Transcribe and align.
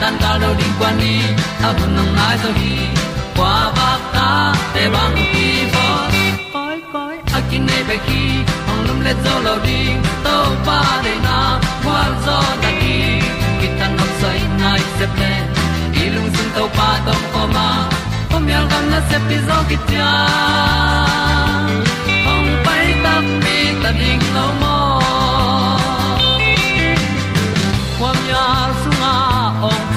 tan 0.00 0.14
cao 0.20 0.38
do 0.42 0.54
đi 0.58 0.64
qua 0.78 0.92
đi, 1.00 1.20
ta 1.62 1.72
bu 1.72 1.86
nang 1.96 2.16
mai 2.16 2.36
zo 2.42 2.50
gi 2.60 2.76
qua 3.36 3.72
ba 3.76 3.90
ta 4.14 4.54
te 4.74 4.88
bang 4.94 5.16
ki 5.32 5.48
bo 5.74 5.86
koi 6.52 6.78
koi 6.92 7.16
a 7.36 7.40
kin 7.50 7.66
nei 7.66 7.82
be 7.88 7.96
ki 8.06 8.22
ong 8.70 8.82
lum 8.86 9.00
le 9.06 9.12
zo 9.24 9.34
lo 9.46 9.54
di 9.66 9.80
to 10.24 10.36
pa 10.66 10.80
de 11.04 11.14
na 11.26 11.38
kwa 11.84 12.00
zo 12.26 12.38
ta 12.62 12.70
ki 12.80 12.96
ki 13.60 13.68
tan 13.78 13.90
nok 13.98 14.10
sai 14.20 14.40
nai 14.60 14.80
se 14.98 15.06
ple 15.14 15.32
lung 16.14 16.30
sun 16.36 16.48
to 16.56 16.64
pa 16.76 16.88
tom 17.06 17.22
ko 17.32 17.42
ma. 17.54 17.68
Pom 18.30 18.48
yal 18.52 18.64
gam 18.70 18.84
na 18.92 19.00
se 19.08 19.18
pi 19.28 19.36
zo 19.48 19.58
ki 19.68 19.76
tia 19.88 20.10
ong 22.32 22.50
pai 22.64 22.86
ta 23.04 23.14
mi 23.42 23.58
ta 23.82 23.90
ding 24.00 24.24
lo 24.36 24.46
mo 24.60 24.75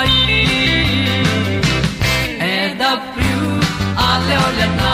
mai 0.00 0.12
e 2.52 2.54
da 2.80 2.90
thru 3.12 3.40
a 4.06 4.08
le 4.26 4.36
o 4.46 4.48
le 4.58 4.66
na 4.80 4.92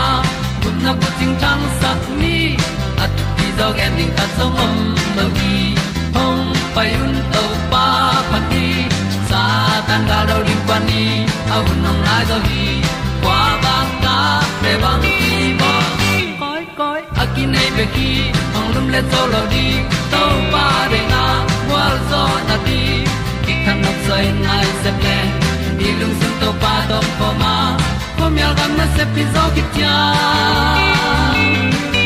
kun 0.63 0.75
na 0.85 0.93
ko 1.01 1.09
ting 1.19 1.35
tang 1.43 1.65
sat 1.81 2.03
ni 2.21 2.37
at 3.05 3.13
ti 3.37 3.47
dog 3.59 3.79
ending 3.87 4.13
ta 4.19 4.25
song 4.37 4.57
om 4.65 4.75
lo 5.17 5.27
gi 5.37 5.59
hong 6.17 6.43
pai 6.75 6.89
un 7.05 7.15
to 7.35 7.45
pa 7.73 7.85
pa 8.31 8.39
ti 8.51 8.67
sa 9.29 9.43
tan 9.89 10.03
ga 10.11 10.19
do 10.31 10.37
ri 10.47 10.57
pa 10.71 10.77
ni 10.89 11.05
au 11.55 11.65
nong 11.85 12.01
lai 12.07 12.23
do 12.31 12.39
gi 12.49 12.67
kwa 13.23 13.41
ba 13.65 13.77
ta 14.05 14.17
pe 14.63 14.73
bang 14.83 15.07
ki 15.21 15.41
bo 15.61 15.73
koi 16.43 16.65
koi 16.81 17.01
akin 17.23 17.49
nei 17.55 17.71
be 17.77 17.85
ki 17.95 18.11
ong 18.59 18.69
lum 18.75 18.87
le 18.97 19.01
zo 19.15 19.23
lo 19.33 19.43
di 19.55 19.67
to 20.13 20.23
pa 20.53 20.67
de 20.93 21.01
na 21.15 21.25
wa 21.71 21.85
zo 22.11 22.25
na 22.51 22.59
ti 22.69 22.86
kan 23.67 23.79
nok 23.85 23.99
sai 24.07 24.27
nai 24.47 24.67
se 24.83 24.91
ple 25.01 25.17
ni 25.79 25.89
lung 26.01 26.15
sun 26.21 26.35
to 26.41 26.51
pa 26.63 26.75
do 26.91 26.99
po 27.19 27.29
ma 27.41 27.55
po 28.19 28.25
mi 28.35 28.43
al 28.49 28.55
gam 28.59 28.73
na 28.81 28.87
se 28.97 29.05
pi 29.15 29.23
zo 29.35 29.45
ki 29.55 29.65
tia 29.75 29.95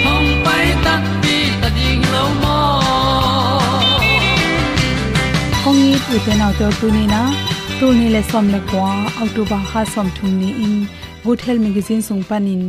hong 0.06 0.30
pai 0.46 0.66
ta 0.84 0.94
pi 1.22 1.36
ta 1.60 1.68
ding 1.76 2.02
lo 2.14 2.24
mo 2.42 2.56
kong 5.64 5.78
ni 5.84 5.92
tu 6.06 6.14
te 6.24 6.32
nau 6.40 6.52
te 6.62 6.72
tu 6.80 6.86
ni 6.96 7.04
na 7.12 7.20
tu 7.78 7.92
ni 7.98 8.06
le 8.14 8.22
som 8.30 8.46
le 8.54 8.60
kwa 8.72 8.88
october 9.24 9.60
kha 9.70 9.82
som 9.92 10.08
thum 10.16 10.32
ni 10.40 10.50
in. 10.64 10.74
Good 11.24 11.40
health 11.44 11.60
magazine 11.60 12.02
sung 12.08 12.24
panin 12.24 12.62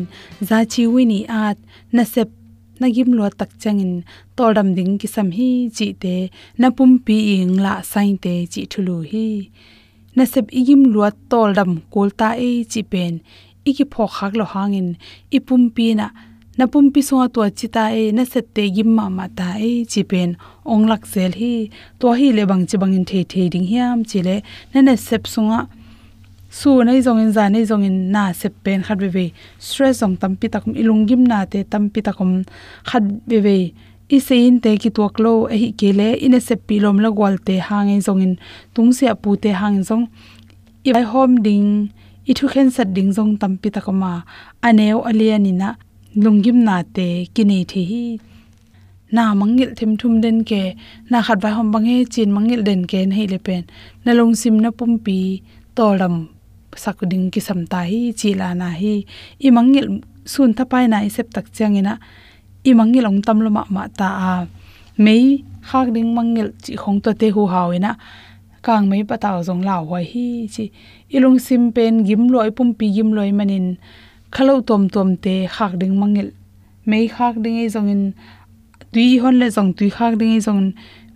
za 0.48 0.58
chi 0.72 0.84
wi 0.94 1.04
at 1.46 1.58
na 1.96 2.04
sep 2.14 2.30
na 2.82 2.88
gim 2.96 3.10
lo 3.18 3.26
tak 3.40 3.52
changin 3.62 3.94
tordam 4.38 4.70
ding 4.78 4.94
ki 5.02 5.08
sam 5.16 5.28
hi 5.38 5.50
chi 5.78 5.88
te 6.04 6.16
na 6.62 6.68
pum 6.78 6.92
pi 7.06 7.18
ing 7.36 7.54
la 7.66 7.74
sain 7.92 8.16
te 8.24 8.34
chi 8.54 8.62
thulu 8.72 8.98
hi. 9.12 9.28
Na 10.16 10.24
sep 10.32 10.46
igim 10.60 10.82
lo 10.94 11.02
toldam 11.32 11.72
kolta 11.94 12.30
e 12.50 12.52
chi 12.72 12.82
pen 12.92 13.14
iki 13.70 13.86
pho 13.94 14.04
khak 14.16 14.34
lo 14.40 14.46
hangin, 14.54 14.90
ipum 15.38 15.64
pi 15.76 15.86
na 16.00 16.08
na 16.58 16.66
pum 16.72 16.86
pi 16.94 17.02
so 17.10 17.16
to 17.36 17.42
chita 17.60 17.84
e 18.02 18.04
na 18.18 18.24
set 18.32 18.46
te 18.56 18.64
gim 18.76 18.90
ma 18.98 19.06
ma 19.18 19.26
ta 19.38 19.48
e 19.70 19.72
chi 19.92 20.02
pen 20.12 20.30
ong 20.72 20.86
lak 20.92 21.04
sel 21.14 21.32
hi 21.42 21.54
to 22.00 22.08
hi 22.20 22.28
le 22.38 22.44
bang 22.50 22.64
chi 22.70 22.76
bang 22.82 22.94
in 23.00 23.06
the 23.10 23.20
the 23.32 23.42
ding 23.54 23.68
hiam 23.72 24.00
chi 24.10 24.20
le 24.28 24.36
na 24.74 24.80
na 24.88 24.94
sep 25.08 25.24
sunga 25.34 25.60
su 26.52 26.84
nei 26.84 27.00
zong 27.00 27.22
in 27.24 27.32
za, 27.32 27.48
nei 27.48 27.64
zong 27.64 27.86
in 27.88 28.12
na 28.12 28.34
sep 28.34 28.54
pen 28.64 28.84
khat 28.84 29.00
ve 29.00 29.10
ve. 29.16 29.26
Stress 29.58 30.04
zong 30.04 30.20
tam 30.20 30.36
pi 30.36 30.48
takum 30.54 30.76
ilung 30.76 31.08
gim 31.08 31.24
na 31.24 31.46
te 31.46 31.64
tam 31.64 31.90
pi 31.90 32.02
takum 32.02 32.44
khat 32.90 33.04
ve 33.30 33.40
ve. 33.46 33.58
I 34.12 34.20
se 34.20 34.36
in 34.48 34.60
te 34.60 34.76
ki 34.78 34.90
tuak 34.92 35.16
lo 35.24 35.48
a 35.48 35.56
hi 35.62 35.72
ke 35.80 35.90
le 36.00 36.10
in 36.26 36.36
a 36.36 36.42
sep 36.48 36.68
pi 36.68 36.76
lom 36.84 36.98
la 37.00 37.10
gwal 37.18 37.38
te 37.48 37.56
hang 37.68 37.88
ei 37.94 38.02
zong 38.08 38.22
in. 38.26 38.34
Tung 38.74 38.92
se 38.98 39.08
pu 39.24 39.38
te 39.44 39.52
hang 39.62 39.80
zong. 39.90 40.04
I 40.84 40.92
vai 40.96 41.06
hom 41.12 41.32
ding, 41.46 41.70
i 42.30 42.34
thu 42.38 42.46
khen 42.54 42.70
sat 42.76 42.90
ding 42.96 43.12
zong 43.18 43.32
tam 43.40 43.56
pi 43.62 43.70
takama 43.76 44.12
aneu 44.68 45.00
alianina 45.10 45.70
lungim 46.24 46.58
na 46.68 46.84
te 46.96 47.08
kini 47.34 47.64
the 47.64 47.82
hi. 47.90 48.04
Na 49.16 49.34
mangil 49.34 49.72
thim 49.78 49.96
thum 49.96 50.20
den 50.20 50.44
ke, 50.44 50.76
na 51.10 51.22
khat 51.22 51.40
vai 51.44 51.52
hom 51.52 51.72
bange 51.72 51.96
chin 52.14 52.30
mangil 52.36 52.62
den 52.68 52.82
ke 52.92 53.00
nei 53.08 53.26
le 53.32 53.40
pen. 53.40 53.64
Na 54.04 54.12
long 54.12 54.36
sim 54.36 54.60
na 54.60 54.70
pumpi 54.72 55.42
tolam 55.76 56.16
sakuding 56.76 57.32
ki 57.34 57.42
samta 57.48 57.80
hi 57.90 58.14
chila 58.20 58.48
na 58.62 58.70
hi 58.82 59.06
i 59.46 59.50
mangil 59.58 60.02
sun 60.26 60.54
thapai 60.58 60.86
na 60.92 60.98
isep 61.08 61.28
tak 61.36 61.46
changina 61.56 61.94
i 62.70 62.72
mangil 62.80 63.06
ong 63.10 63.22
tam 63.26 63.38
loma 63.46 63.64
ma 63.76 63.84
ta 64.00 64.10
a 64.32 64.34
mei 65.06 65.44
khak 65.70 65.88
ding 65.96 66.10
mangil 66.18 66.48
chi 66.64 66.74
khong 66.82 67.00
to 67.04 67.12
te 67.20 67.28
hu 67.36 67.42
hawina 67.54 67.92
kang 68.66 68.90
mei 68.90 69.04
pataw 69.10 69.38
zong 69.48 69.62
law 69.68 69.82
hoi 69.90 70.06
hi 70.12 70.26
chi 70.54 70.66
ilung 71.16 71.40
sim 71.46 71.64
pen 71.76 71.94
gim 72.08 72.24
loi 72.34 72.50
pum 72.56 72.70
pi 72.78 72.86
gim 72.96 73.10
loi 73.18 73.32
manin 73.38 73.68
khalo 74.36 74.56
tom 74.68 74.84
tom 74.94 75.10
te 75.24 75.36
khak 75.56 75.74
ding 75.82 75.94
mangil 76.02 76.30
mei 76.90 77.06
khak 77.16 77.36
ding 77.44 77.58
ei 77.64 77.70
zong 77.76 77.90
in 77.94 78.04
tui 78.94 79.18
hon 79.22 79.36
le 79.42 79.48
zong 79.56 79.70
tui 79.78 79.90
khak 79.98 80.14
ding 80.20 80.32
ei 80.38 80.42
zong 80.48 80.62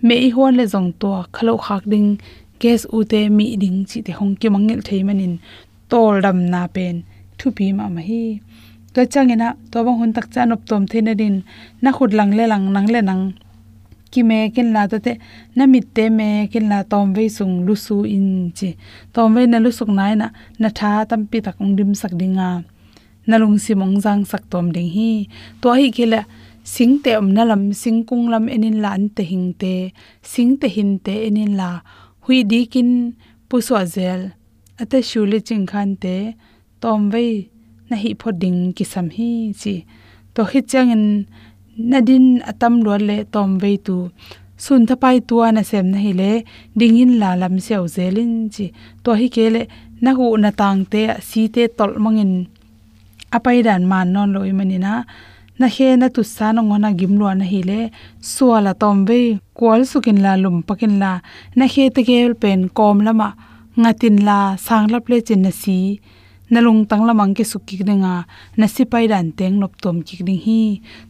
mei 0.07 0.30
hon 0.36 0.54
le 0.60 0.66
zong 0.74 0.90
to 1.00 1.10
khalo 1.36 1.54
khak 1.66 1.84
ding 1.92 2.07
gas 2.62 2.81
u 2.96 2.98
te 3.12 3.19
mi 3.38 3.46
ding 3.62 3.80
chi 3.90 4.00
te 4.06 4.12
hong 4.19 4.34
ki 4.40 4.48
mangel 4.54 4.81
thei 4.88 5.02
manin 5.07 5.34
tol 5.92 6.16
dam 6.25 6.38
na 6.54 6.62
pen 6.75 6.96
thu 7.38 7.48
pi 7.57 7.66
ma 7.78 7.86
ma 7.96 8.02
hi. 8.10 8.24
To 8.94 9.02
changena 9.13 9.50
to 9.72 9.78
bang 9.86 9.98
hun 10.00 10.12
tak 10.16 10.28
cha 10.34 10.42
nop 10.46 10.62
tom 10.69 10.84
thena 10.92 11.13
din, 11.22 11.36
na 11.84 11.90
khut 11.96 12.12
lang 12.18 12.31
le 12.38 12.44
lang 12.52 12.66
nang 12.75 12.88
le 12.94 13.02
nang. 13.10 13.24
Ki 14.12 14.22
me 14.30 14.40
kin 14.56 14.69
la 14.75 14.81
ta 14.92 14.98
te, 15.06 15.13
na 15.56 15.63
mit 15.74 15.86
te 15.96 16.04
me 16.18 16.30
kin 16.52 16.66
la 16.72 16.80
tom 16.92 17.07
ve 17.16 17.25
sung 17.38 17.56
lu 17.66 17.75
su 17.86 17.96
in 18.16 18.28
chi. 18.57 18.69
Tom 19.13 19.28
ve 19.36 19.42
na 19.52 19.57
lu 19.63 19.69
suk 19.78 19.90
nai 19.98 20.13
na 20.22 20.28
na 20.62 20.69
tha 20.78 20.92
tam 21.10 21.22
pi 21.30 21.38
tak 21.46 21.56
ong 21.62 21.74
dim 21.78 21.92
sak 22.02 22.13
dinga 22.19 22.50
na 23.28 23.36
lung 23.42 23.57
si 23.63 23.74
mong 23.80 23.96
jang 24.04 24.22
sak 24.31 24.44
tom 24.52 24.66
ding 24.75 24.90
hi. 24.96 25.12
To 25.62 25.68
hi 25.80 25.88
khela 25.98 26.22
sing 26.74 26.94
te 27.04 27.12
om 27.19 27.28
na 27.36 27.44
lam, 27.50 27.63
sing 27.81 28.00
kung 28.07 28.25
lam 28.34 28.46
enin 28.56 28.78
la 28.84 28.90
an 28.98 29.06
te 29.16 29.24
hing 29.31 29.48
te, 29.62 29.74
sing 30.31 30.52
te 30.62 30.68
hin 30.75 30.92
te 31.06 31.13
enin 31.28 31.52
la 31.60 31.69
hui 32.25 32.44
di 32.51 32.60
kin 32.74 32.89
pu 33.50 33.56
so 33.68 33.75
zel. 33.95 34.22
Ate 34.81 35.00
shuli 35.10 35.39
ching 35.48 35.66
khan 35.72 35.89
te, 36.04 36.16
tom 36.81 37.01
ve 37.13 37.25
na 37.89 37.95
hi 38.04 38.10
phoding 38.22 38.60
ki 38.75 38.83
sam 38.94 39.07
hi 39.18 39.30
chi. 39.62 39.75
To 40.33 40.42
hi 40.51 40.60
changin 40.72 41.04
nadin 41.92 42.25
atam 42.51 42.74
lo 42.86 42.94
le 43.10 43.18
tom 43.33 43.50
ve 43.62 43.72
tu. 43.88 43.98
Sun 44.63 44.81
tha 44.88 44.95
pai 45.04 45.18
tu 45.27 45.36
ana 45.48 45.63
sem 45.69 45.86
na 45.94 46.00
hi 46.06 46.12
le 46.22 46.31
dingin 46.80 47.12
la 47.22 47.30
lam 47.42 47.56
seo 47.66 47.86
zelin 47.95 48.33
chi. 48.54 48.66
To 49.04 49.10
hi 49.19 49.28
ke 49.36 49.45
le 49.56 49.62
na 50.04 50.12
hu 50.18 50.25
na 50.44 50.50
tang 50.60 50.81
te 50.92 51.01
si 51.30 51.42
te 51.56 51.63
tol 51.78 51.92
mangin 52.04 52.33
apai 53.38 53.57
dan 53.68 53.83
man 53.92 54.07
non 54.13 54.30
loi 54.36 54.51
manina 54.60 54.94
na 55.60 55.68
he 55.75 55.88
na 55.96 56.07
tu 56.16 56.22
sa 56.36 56.52
no 56.52 56.62
ngona 56.63 56.90
gim 57.00 57.13
lo 57.19 57.25
na 57.34 57.46
hi 57.52 57.62
le 57.69 57.80
suala 58.34 58.72
tom 58.81 58.98
ve 59.07 59.19
kwal 59.57 59.81
sukin 59.92 60.19
la 60.25 60.31
lum 60.44 60.57
pakin 60.68 60.94
la. 61.02 61.12
Na 61.57 61.66
he 61.74 61.84
te 61.96 62.02
gel 62.10 62.34
pen 62.42 62.62
kom 62.78 62.98
lama 63.07 63.30
ngatin 63.81 64.18
la 64.28 64.40
sang 64.66 64.88
la 64.94 65.00
ple 65.06 65.18
chin 65.28 65.42
na 65.46 65.52
si. 65.62 65.80
Na 66.52 66.60
lung 66.66 66.86
tang 66.90 67.04
lamang 67.07 67.34
nalung 67.34 67.46
tangla 67.75 67.94
mangke 67.94 68.25
na 68.57 68.66
si 68.74 68.84
pai 68.92 69.06
dan 69.12 69.28
teng 69.38 69.56
nop 69.62 69.74
tom 69.84 69.98
ki 70.06 70.24
ding 70.28 70.42
hi. 70.46 70.62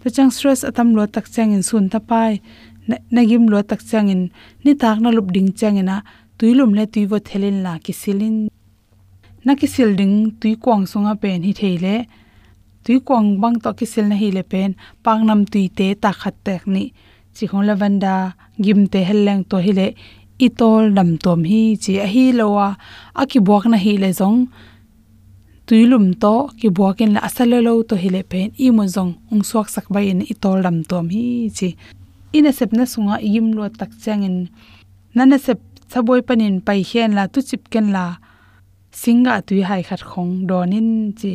Ta 0.02 0.08
chang 0.16 0.32
stress 0.36 0.62
atam 0.70 0.88
lo 0.96 1.04
tak 1.06 1.26
chang 1.34 1.52
in 1.56 1.64
sun 1.70 1.90
ta 1.94 2.00
pai. 2.00 2.42
Na 3.14 3.22
gim 3.30 3.46
lo 3.52 3.62
tak 3.62 3.82
chang 3.90 4.10
in, 4.14 4.32
ni 4.64 4.72
tak 4.82 4.98
na 5.02 5.10
lup 5.10 5.28
ding 5.36 5.50
chang 5.60 5.78
ina 5.82 5.98
tuilum 6.38 6.72
le 6.78 6.84
tuivo 6.94 7.18
thelin 7.28 7.58
la 7.66 7.74
ki 7.86 7.94
silin 8.02 8.38
na 9.46 9.54
ki 9.60 9.68
sil 9.74 9.92
ding 10.00 10.16
tui 10.40 10.54
kwang 10.64 10.84
sunga 10.92 11.14
pen 11.22 11.40
hi 11.48 11.54
theile 11.60 11.96
tui 12.86 12.98
kwang 13.08 13.28
bang 13.42 13.58
to 13.64 13.70
ki 13.78 13.86
sil 13.94 14.06
na 14.10 14.16
hi 14.22 14.30
le 14.38 14.44
pen 14.52 14.72
pang 15.06 15.22
nam 15.28 15.42
tui 15.52 15.66
te 15.78 15.88
ta 16.04 16.10
khat 16.22 16.36
tek 16.46 16.62
ni 16.74 16.84
chi 17.36 17.44
khong 17.50 17.66
lavanda 17.70 18.14
gim 18.64 18.82
te 18.92 19.00
helleng 19.10 19.42
to 19.50 19.58
hi 19.66 19.72
le 19.80 19.88
itol 20.46 20.84
dam 20.98 21.10
tom 21.24 21.40
hi 21.50 21.62
chi 21.84 21.94
a 22.06 22.08
hi 22.14 22.26
lowa 22.40 22.68
aki 23.22 23.40
buak 23.48 23.64
na 23.72 23.78
hi 23.86 23.94
le 24.04 24.10
zong. 24.20 24.40
Tuilum 25.68 26.14
to 26.22 26.34
ki 26.60 26.70
buakin 26.78 27.12
la 27.16 27.20
asalelo 27.28 27.74
to 27.90 27.96
hile 28.04 28.22
pen 28.32 28.48
i 28.66 28.68
mo 28.76 28.84
zong 28.96 29.12
ong 29.32 29.44
suak 29.50 29.68
sak 29.76 29.86
bai 29.94 30.06
in 30.14 30.22
itol 30.34 30.58
dam 30.66 30.78
tom 30.90 31.06
hi 31.16 31.26
chi. 31.58 31.70
Ina 32.38 32.52
sep 32.58 32.72
na 32.78 32.86
sunga 32.94 33.16
yim 33.34 33.48
lo 33.58 33.64
tak 33.80 33.92
changin 34.04 34.38
nana 35.16 35.38
sep 35.46 35.60
saboi 35.92 36.22
panin 36.28 36.56
pai 36.66 36.80
hian 36.90 37.12
la 37.18 37.24
tu 37.34 37.40
chip 37.50 37.64
ken 37.74 37.88
la 37.96 38.06
singa 39.02 39.34
tui 39.48 39.62
hai 39.70 39.82
khat 39.88 40.02
khong 40.10 40.34
donin 40.50 40.90
chi 41.20 41.32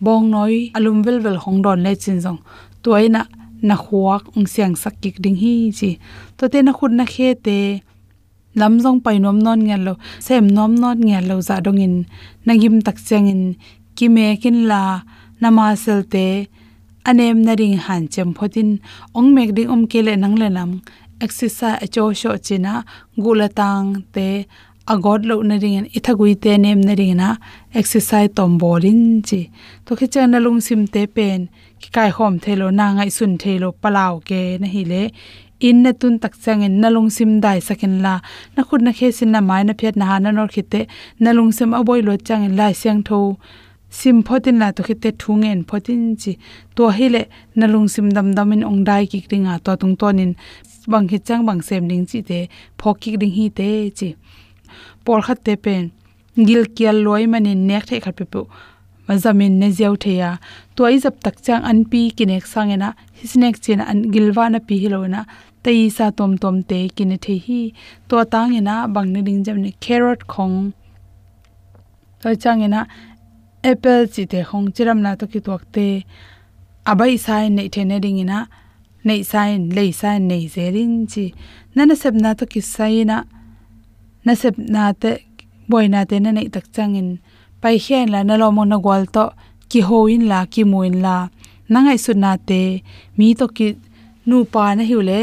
bong 0.00 0.30
noi, 0.30 0.70
alum 0.76 1.02
vel 1.04 1.18
vel 1.24 1.38
hong 1.44 1.62
don 1.64 1.80
le 1.84 1.92
chin 2.02 2.18
jong 2.24 2.40
toina 2.82 3.22
na 3.62 3.76
khuak, 3.76 4.22
ung 4.36 4.46
siang 4.52 4.74
sak 4.82 4.94
kik 5.02 5.16
ding 5.24 5.36
hi 5.42 5.70
chi. 5.78 5.90
To 6.38 6.48
te 6.52 6.58
na 6.62 6.72
khut 6.72 6.92
na 6.98 7.04
khe 7.04 7.28
te 7.44 7.58
lamjong 8.60 9.00
painom 9.04 9.38
non 9.44 9.60
ngel 9.66 9.82
lo, 9.86 9.94
sem 10.26 10.46
nom 10.56 10.72
not 10.82 10.98
ngel 10.98 11.24
lo 11.30 11.36
za 11.48 11.60
dongin 11.64 11.94
nagim 12.46 12.76
tak 12.86 12.96
changin 13.06 13.42
ki 13.96 14.06
me 14.14 14.26
kin 14.42 14.58
la 14.70 14.82
nama 15.40 15.76
selte 15.82 16.26
anem 17.08 17.38
na 17.46 17.52
ring 17.60 17.76
han 17.84 18.02
chem 18.12 18.30
photin 18.36 18.70
ong 19.18 19.28
mek 19.34 19.50
ding 19.56 19.70
om 19.74 19.82
kele 19.90 20.12
nang 20.16 20.36
le 20.40 20.48
nam. 20.48 20.70
Exercise 21.24 21.78
acho 21.84 22.04
sho 22.20 22.30
china 22.46 22.74
gulatang 23.22 23.88
te 24.14 24.46
agod 24.92 25.20
lo 25.30 25.36
na 25.48 25.56
ring 25.62 25.86
ithagui 25.98 26.32
te 26.44 26.52
nem 26.64 26.80
na 26.88 26.94
ring 27.00 27.14
na 27.22 27.28
exercise 27.80 28.32
tom 28.36 28.52
bolin 28.62 29.02
chi 29.28 29.40
to 29.84 29.90
khi 29.98 30.06
chana 30.14 30.38
lung 30.44 30.60
sim 30.66 30.82
te 30.94 31.02
pen 31.14 31.40
ki 31.80 31.88
kai 31.96 32.10
hom 32.16 32.34
thelo 32.44 32.66
na 32.78 32.86
ngai 32.96 33.10
sun 33.16 33.32
thelo 33.42 33.68
palaw 33.82 34.12
ke 34.28 34.40
na 34.60 34.68
hi 34.74 34.82
le 34.92 35.02
in 35.68 35.82
na 35.84 35.92
tun 36.00 36.18
tak 36.18 36.34
chang 36.42 36.62
in 36.66 36.74
nalung 36.82 37.10
sim 37.16 37.40
dai 37.44 37.58
sakin 37.60 37.94
la. 38.04 38.14
Na 38.56 38.62
khut 38.66 38.80
na 38.86 38.92
khe 38.98 39.08
sin 39.18 39.30
na 39.34 39.40
mai 39.48 39.62
na 39.68 39.74
phet 39.80 39.94
na 39.96 40.04
ha 40.10 40.16
na 40.18 40.30
nor 40.36 40.48
khite 40.54 40.80
nalung 41.24 41.52
sim 41.58 41.70
aboi 41.78 42.00
lo 42.06 42.16
chang 42.26 42.44
in 42.48 42.54
lai 42.60 42.72
siang 42.80 43.02
tho. 43.08 43.18
Sim 43.98 44.16
photin 44.26 44.56
la 44.62 44.68
to 44.76 44.82
khite 44.88 45.10
thungen 45.22 45.60
photin 45.68 46.02
chi 46.20 46.32
to 46.76 46.88
hile 46.98 47.22
nalung 47.58 47.88
sim 47.94 48.06
dam 48.16 48.28
dam 48.36 48.52
in 48.54 48.62
ong 48.70 48.80
dai 48.88 49.02
ki 49.10 49.18
ringa 49.30 49.54
to 49.64 49.72
tung 49.80 49.96
tonin 50.00 50.32
bang 50.92 51.06
hi 51.10 51.18
chang 51.26 51.42
bang 51.48 51.60
sem 51.68 51.88
ding 51.90 52.06
chi 52.10 52.20
te 52.28 52.38
phok 52.80 52.96
ki 53.02 53.10
ring 53.20 53.34
hi 53.38 53.46
te 53.58 53.68
chi 53.98 54.08
por 55.04 55.20
khat 55.26 55.44
te 55.44 55.54
pen 55.56 55.84
gil 56.48 56.64
kial 56.76 56.96
loi 57.06 57.26
mani 57.26 57.54
nek 57.54 57.86
the 57.86 58.00
khat 58.00 58.16
pe 58.16 58.24
pu 58.32 58.40
mazamin 59.10 59.58
ne 59.60 59.68
ziaw 59.76 59.94
theya. 60.02 60.30
To 60.76 60.84
ai 60.88 60.98
zap 61.04 61.14
tak 61.24 61.36
chang 61.46 61.62
an 61.70 61.78
pi 61.90 62.00
kinek 62.16 62.44
sangena 62.52 62.88
hisnek 63.18 63.56
chena 63.64 63.84
an 63.90 63.98
gilwa 64.12 64.44
na 64.52 64.58
pi 64.66 64.74
hilona 64.82 65.22
tei 65.64 65.80
sa 65.96 66.10
tom 66.18 66.32
tom 66.42 66.56
te 66.70 66.78
kin 66.96 67.12
the 67.24 67.34
hi. 67.46 67.60
To 68.08 68.24
tang 68.32 68.52
ina 68.60 68.74
bang 68.94 69.08
ne 69.12 69.20
ding 69.26 69.42
jam 69.44 69.58
ne 69.64 69.70
carrot 69.84 70.20
khong. 70.32 70.58
To 72.20 72.36
chang 72.42 72.62
ina 72.66 72.80
apple 73.70 74.06
chi 74.12 74.24
te 74.32 74.40
khong. 74.48 74.66
Chiram 74.74 74.98
na 75.04 75.10
to 75.20 75.26
ki 75.32 75.40
tok 75.46 75.62
te. 75.74 75.86
Abai 76.90 77.12
sai 77.26 77.48
nei 77.48 77.68
the 77.74 77.84
ne 77.84 77.98
ding 78.04 78.18
ina 78.24 78.38
nei 79.04 79.22
sai 79.22 79.50
lei 79.76 79.90
sai, 80.00 80.18
nei 80.18 80.44
zerin 80.54 80.94
chi. 81.12 81.24
Nana 81.74 81.94
sep 81.96 82.14
na 82.14 82.34
to 82.34 82.44
ki 82.46 82.60
sai 82.60 83.04
na 83.10 83.16
na 84.24 84.32
sep 84.40 84.54
na 84.74 84.92
te 84.92 85.10
boina 85.70 86.00
te 86.10 86.16
na 86.20 86.30
nei 86.36 86.48
tak 86.54 86.66
chang 86.74 86.94
in 87.00 87.10
pai 87.60 87.76
hian 87.84 88.08
la 88.14 88.20
na 88.28 88.34
lo 88.40 88.48
mo 88.56 88.64
na 88.64 88.76
gwal 88.84 89.04
to, 89.14 89.24
ki 89.70 89.80
ho 89.88 89.98
in 90.14 90.24
la, 90.30 90.38
ki 90.52 90.62
mu 90.70 90.82
in 90.88 90.96
la. 91.04 91.16
Nangai 91.72 91.98
su 92.04 92.12
na 92.14 92.36
te, 92.48 92.82
mi 93.16 93.34
to 93.38 93.46
ki 93.56 93.68
nu 94.28 94.44
pa 94.52 94.74
na 94.74 94.82
hiule 94.90 95.20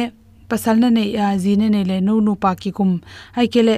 pasal 0.50 0.80
na 0.80 0.90
nei 0.98 1.10
a 1.26 1.36
ji 1.44 1.56
ne 1.60 1.68
nei 1.74 1.86
le 1.90 1.98
nu 2.08 2.22
nu 2.26 2.34
pa 2.44 2.56
ki 2.62 2.72
kum. 2.78 2.92
Ai 3.38 3.48
ke 3.54 3.62
le, 3.68 3.76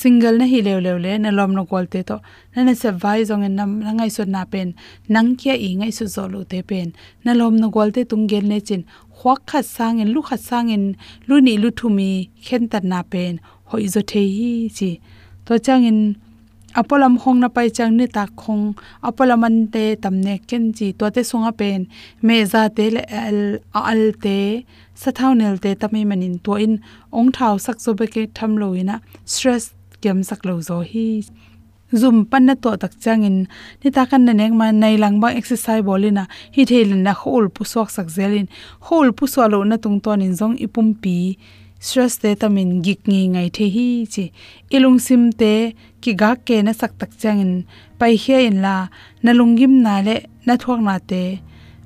single 0.00 0.38
na 0.40 0.46
hi 0.52 0.60
le 0.66 0.74
le 0.84 0.92
le, 1.04 1.12
na 1.24 1.30
lom 1.38 1.52
no 1.56 1.62
gol 1.70 1.86
te 1.92 2.00
to. 2.08 2.16
Na 2.54 2.64
na 2.68 2.74
se 2.80 2.90
vai 3.02 3.20
zong 3.28 3.44
en 3.48 3.54
nam 3.58 3.70
na 3.84 3.92
ngai 3.98 4.10
su 4.16 4.24
na 4.34 4.44
pen. 4.52 4.72
Nang 5.14 5.36
kia 5.40 5.54
i 5.66 5.74
ngai 5.80 5.92
su 5.98 6.06
zo 6.14 6.24
lu 6.32 6.44
te 6.50 6.62
pen. 6.70 6.94
Na 7.24 7.32
lom 7.40 7.56
no 7.60 7.68
gol 7.76 7.92
te 7.96 8.04
tung 8.10 8.26
gel 8.30 8.46
ne 8.52 8.60
chin. 8.60 8.82
Khwak 9.18 9.40
khat 9.50 9.66
sang 9.66 10.00
en, 10.02 10.12
lu 10.14 10.22
khat 10.22 10.40
sang 10.40 10.70
en, 10.76 10.84
lu 11.28 11.40
ni 11.46 11.58
lu 11.62 11.68
thu 11.78 11.88
mi, 11.98 12.30
khen 12.46 12.68
tat 12.72 12.84
na 12.84 13.02
pen 13.02 13.40
hoi 13.70 13.86
zo 13.94 14.00
the 14.00 14.22
hi 14.34 14.68
chi. 14.76 15.00
To 15.46 15.58
chang 15.58 15.84
in 15.84 16.16
apolam 16.74 17.18
khong 17.20 17.38
na 17.40 17.48
pai 17.48 17.68
chang 17.68 17.96
ni 17.96 18.06
ta 18.06 18.26
khong. 18.36 18.74
Apolaman 19.02 19.72
te 19.72 19.96
tamne 19.96 20.34
ken 20.48 20.72
chi. 20.72 20.92
To 20.98 21.10
te 21.10 21.20
sunga 21.20 21.52
pen. 21.60 21.86
Me 22.22 22.44
za 22.44 22.68
te 22.68 22.90
le 22.90 23.02
al 23.10 23.40
al 23.74 24.12
te. 24.22 24.64
Sathaunel 24.94 25.60
te 25.60 25.74
tami 25.74 26.04
manin. 26.06 26.38
To 26.44 26.54
in 26.54 26.80
ong 27.12 27.30
thau 27.32 27.58
sak 27.58 27.80
so 27.80 27.94
be 27.94 28.06
ke 28.06 28.22
tham 28.34 28.56
lo 28.56 28.72
ina. 28.74 29.00
Stress 29.24 29.74
kem 30.02 30.22
sak 30.22 30.44
lo 30.44 30.60
zo 30.60 30.80
hi. 30.80 31.24
Zum 32.00 32.26
pan 32.30 32.44
na 32.46 32.54
to 32.54 32.76
tak 32.76 32.92
changin 33.04 33.48
ni 33.82 33.90
ta 33.90 34.04
kan 34.10 34.24
na 34.24 34.32
nek 34.32 34.52
ma 34.52 34.66
nei 34.70 34.96
lang 34.96 35.20
ba 35.20 35.28
exercise 35.40 35.84
bolina 35.88 36.24
hi 36.54 36.62
thelin 36.70 37.02
na 37.06 37.12
hol 37.12 37.48
pu 37.48 37.64
sok 37.64 37.88
sak 37.96 38.08
zelin 38.16 38.48
hol 38.86 39.08
pu 39.16 39.24
so 39.32 39.48
lo 39.52 39.64
na 39.64 39.76
tung 39.76 39.98
ton 40.04 40.20
in 40.20 40.34
zong 40.40 40.56
ipum 40.60 40.88
pi 41.02 41.16
stress 41.80 42.18
te 42.22 42.34
tamin 42.34 42.82
gik 42.82 43.00
ngi 43.06 43.22
ngai 43.34 43.48
the 43.56 43.66
hi 43.74 44.06
chi. 44.12 44.24
Ilung 44.74 44.98
sim 45.06 45.32
te 45.40 45.52
ki 46.02 46.12
ga 46.20 46.30
ke 46.46 46.56
na 46.62 46.72
sak 46.72 46.92
tak 46.98 47.10
chang 47.20 47.40
in. 47.40 47.52
Pai 47.98 48.16
he 48.22 48.46
in 48.46 48.62
la, 48.62 48.88
na 49.22 49.32
lungim 49.32 49.72
na 49.84 49.94
le, 50.06 50.16
na 50.46 50.54
thok 50.56 50.80
na 50.80 50.98
te. 51.10 51.22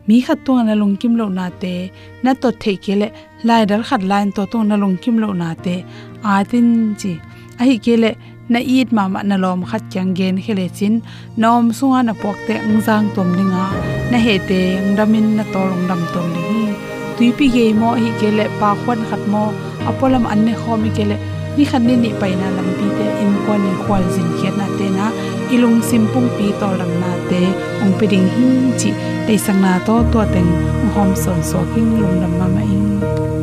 Mi 0.07 0.21
khat 0.27 0.39
tu 0.45 0.53
na 0.69 0.75
lungkim 0.81 1.13
lo 1.21 1.27
na 1.29 1.47
te. 1.63 1.91
Na 2.23 2.33
to 2.35 2.51
the 2.63 2.77
ke 2.85 2.95
le, 3.01 3.09
lai 3.45 3.65
dal 3.65 3.83
khat 3.89 4.03
lain 4.03 4.33
to 4.33 4.43
to 4.53 4.59
na 4.65 4.77
lungkim 4.83 5.17
lo 5.23 5.33
na 5.33 5.55
te. 5.65 5.85
A 6.25 6.45
tin 6.51 6.95
chi. 7.01 7.13
A 7.61 7.63
hi 7.69 7.77
ke 7.85 7.95
le, 8.03 8.11
na 8.49 8.59
it 8.59 8.89
ma 8.97 9.05
ma 9.09 9.21
na 9.23 9.37
lom 9.45 9.61
khat 9.71 9.83
kyang 9.93 10.15
gen 10.19 10.37
khele 10.45 10.67
chin. 10.77 10.95
Nom 11.37 11.65
suwa 11.79 11.99
na 12.05 12.13
pok 12.23 12.37
te 12.47 12.55
ang 12.67 12.81
jang 12.87 13.07
tom 13.15 13.29
dinga. 13.39 13.67
Na 14.11 14.19
he 14.25 14.35
te, 14.49 14.61
ngdamin 14.89 15.27
na 15.37 15.45
tolong 15.53 15.85
dam 15.89 16.03
tom 16.15 16.29
ding 16.35 16.92
tuipi 17.17 17.47
ge 17.55 17.65
mo, 17.81 17.91
hi 18.03 18.11
kele 18.21 18.45
pa 18.61 18.69
khwan 18.81 19.01
khat 19.11 19.23
mo. 19.33 19.45
Apolam 19.89 20.25
anne 20.33 20.53
khomi 20.63 20.91
kele. 20.97 21.17
Ni 21.57 21.65
khan 21.71 21.83
ni 21.87 21.95
ni 22.03 22.11
paina 22.21 22.49
lampi 22.57 22.87
te 22.99 23.07
in 23.23 23.33
ko 23.45 23.53
ni 23.65 23.73
khwal 23.83 24.05
jin 24.15 24.29
khiat 24.39 24.55
na 24.61 24.67
te 24.79 24.87
na. 24.99 25.07
Ilung 25.55 25.79
simpung 25.89 26.29
pi 26.37 26.47
to 26.61 26.69
lam 26.81 26.93
na 27.03 27.11
te. 27.31 27.43
Ong 27.83 27.93
pe 27.99 28.07
ding 28.13 28.29
hi 28.35 28.49
chi 28.81 28.91
te 29.27 29.35
sang 29.45 29.61
na 29.65 29.73
to 29.87 29.95
to 30.13 30.21
teng, 30.35 30.51
hom 30.95 31.11
son 31.23 31.39
so 31.51 31.61
king 31.75 31.91
lung 32.01 32.17
lam 32.23 32.33
ma 32.39 32.47
ma 32.55 32.63
ing. 32.75 33.42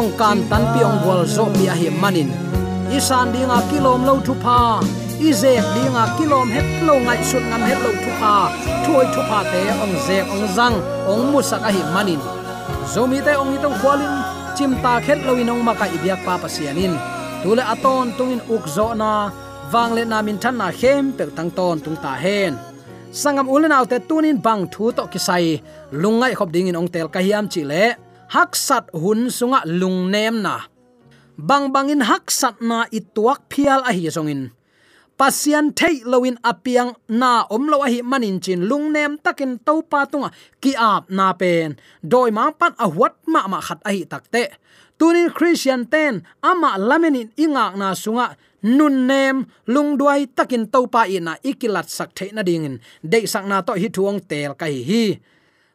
Ong 0.00 0.12
kan 0.20 0.38
tan 0.50 0.62
pi 0.72 0.80
ong 0.88 0.98
wal 1.06 1.22
zo 1.34 1.44
pi 1.56 1.64
a 1.72 1.74
hi 1.80 1.88
manin. 2.02 2.30
Isan 2.96 3.26
dinga 3.32 3.58
kilom 3.70 4.00
lo 4.08 4.14
thu 4.26 4.34
pa 4.44 4.80
izek 5.28 5.64
dinga 5.74 6.04
kilom 6.16 6.48
het 6.56 6.68
lo 6.86 6.94
ngai 7.06 7.20
sut 7.30 7.44
ngam 7.50 7.62
het 7.68 7.80
lo 7.84 7.90
thu 8.02 8.10
pa 8.20 8.34
thuai 8.84 9.06
thu 9.14 9.20
pa 9.30 9.38
te 9.52 9.62
ong 9.84 9.94
zek 10.06 10.24
ong 10.34 10.46
zang 10.56 10.76
ong 11.10 11.22
musak 11.32 11.62
a 11.68 11.70
hi 11.76 11.82
manin. 11.94 12.20
Zomi 12.92 13.18
te 13.26 13.32
ong 13.42 13.54
itong 13.56 13.78
lin, 14.00 14.14
chim 14.56 14.72
ta 14.82 14.92
khet 15.04 15.18
ông 15.28 15.40
inong 15.42 15.62
maka 15.68 15.86
ibyak 15.96 16.20
pa 16.26 16.34
pasianin 16.42 16.94
tule 17.42 17.62
aton 17.74 18.06
tungin 18.18 18.40
uk 18.54 18.64
zo 18.76 18.86
na 19.00 19.12
wangle 19.72 20.02
na 20.04 20.18
min 20.26 20.38
than 20.42 20.54
na 20.60 20.68
khem 20.80 21.12
pe 21.16 21.24
tang 21.36 21.50
ton 21.58 21.76
tung 21.84 21.98
ta 22.04 22.12
hen. 22.24 22.52
Sangam 23.20 23.46
ulen 23.54 23.72
autte 23.76 23.98
tunin 24.08 24.38
bang 24.46 24.62
thu 24.72 24.84
to 24.96 25.02
kisai. 25.12 25.60
Lungai 26.02 26.32
khop 26.38 26.50
ding 26.54 26.68
in 26.70 26.78
ong 26.80 26.90
tel 26.94 27.08
kahiam 27.14 27.44
chi 27.52 27.62
le 27.70 27.84
hak 28.34 28.54
sat 28.56 28.86
hun 28.94 29.30
sunga 29.30 29.62
lung 29.66 30.10
nem 30.10 30.42
na. 30.42 30.66
Bang 31.36 31.72
bangin 31.74 32.02
hak 32.04 32.30
sat 32.30 32.58
na 32.62 32.86
ituak 32.88 33.50
phial 33.50 33.80
a 33.86 33.92
hi 33.92 34.06
zongin 34.10 34.50
pasian 35.20 35.76
thei 35.76 36.00
loin 36.08 36.40
apiang 36.40 36.96
na 37.12 37.44
omlo 37.52 37.84
a 37.84 37.88
hi 37.92 38.00
manin 38.00 38.40
chin 38.40 38.64
lung 38.64 38.88
nem 38.88 39.20
takin 39.20 39.60
to 39.60 39.84
pa 39.84 40.08
tunga 40.08 40.32
ki 40.64 40.72
ap 40.72 41.12
na 41.12 41.36
pen. 41.36 41.76
Doi 42.00 42.32
ma 42.32 42.48
pan 42.56 42.72
a 42.80 42.88
wat 42.88 43.20
ma 43.28 43.44
ma 43.44 43.60
khat 43.60 43.84
a 43.84 43.92
hi 43.92 44.08
takte 44.08 44.48
tunin 44.96 45.28
christian 45.28 45.84
ten 45.92 46.24
ama 46.40 46.80
lamenin 46.80 47.28
ingak 47.36 47.76
na 47.76 47.92
sunga 47.92 48.32
nun 48.64 49.04
nem 49.04 49.44
lung 49.68 50.00
duai 50.00 50.24
takin 50.24 50.64
to 50.72 50.88
pa 50.88 51.04
ina 51.04 51.36
ikilat 51.44 51.92
sak 51.92 52.16
the 52.16 52.32
na 52.32 52.40
dingin. 52.40 52.80
De 53.04 53.20
sak 53.28 53.44
na 53.44 53.60
to 53.60 53.76
hi 53.76 53.88
thuang 53.92 54.24
tel 54.24 54.56
kai 54.56 54.80
hi 54.88 55.04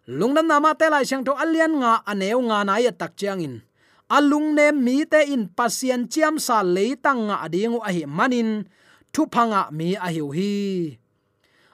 lungnam 0.06 0.46
nama 0.46 0.78
te 0.78 0.90
lai 0.90 1.06
sang 1.06 1.26
to 1.26 1.34
alian 1.34 1.82
nga 1.82 2.06
aneu 2.06 2.40
nga 2.46 2.62
na 2.66 2.78
ya 2.78 2.94
tak 2.94 3.18
chiang 3.18 3.42
in. 3.42 3.62
Alung 4.06 4.54
ne 4.54 4.70
mi 4.70 5.02
te 5.10 5.26
in 5.34 5.50
pasien 5.50 6.06
chiam 6.06 6.38
sa 6.38 6.62
leitang 6.62 7.26
nga 7.26 7.42
adingu 7.42 7.82
a 7.82 7.90
hi 7.90 8.06
manin 8.06 8.70
thu 9.10 9.26
phanga 9.26 9.74
mi 9.74 9.98
a 9.98 10.14
hiu 10.14 10.30
hi. 10.30 10.94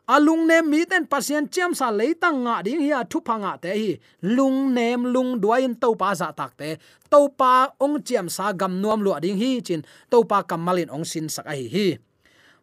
Alung 0.08 0.48
ne 0.48 0.64
mi 0.64 0.88
ten 0.88 1.04
pasien 1.12 1.52
chiam 1.52 1.76
sa 1.76 1.92
leitang 1.92 2.48
nga 2.48 2.64
ding 2.64 2.80
hi 2.80 2.96
thu 3.12 3.20
phanga 3.20 3.60
te 3.60 3.72
hi. 3.76 3.92
Lung 4.24 4.72
nem 4.72 5.12
lung 5.12 5.44
duain 5.44 5.76
to 5.76 5.92
pa 6.00 6.16
za 6.16 6.32
tak 6.32 6.56
te. 6.56 6.80
To 7.12 7.28
pa 7.28 7.76
ong 7.84 8.00
chiam 8.00 8.32
sa 8.32 8.56
gam 8.56 8.80
nuam 8.80 9.04
lu 9.04 9.12
ading 9.12 9.36
hi 9.36 9.60
chin. 9.60 9.84
To 10.08 10.24
pa 10.24 10.40
kamalin 10.48 10.88
ong 10.88 11.04
sin 11.04 11.28
sak 11.28 11.52
a 11.52 11.54
hi 11.56 11.68
hi. 11.68 11.88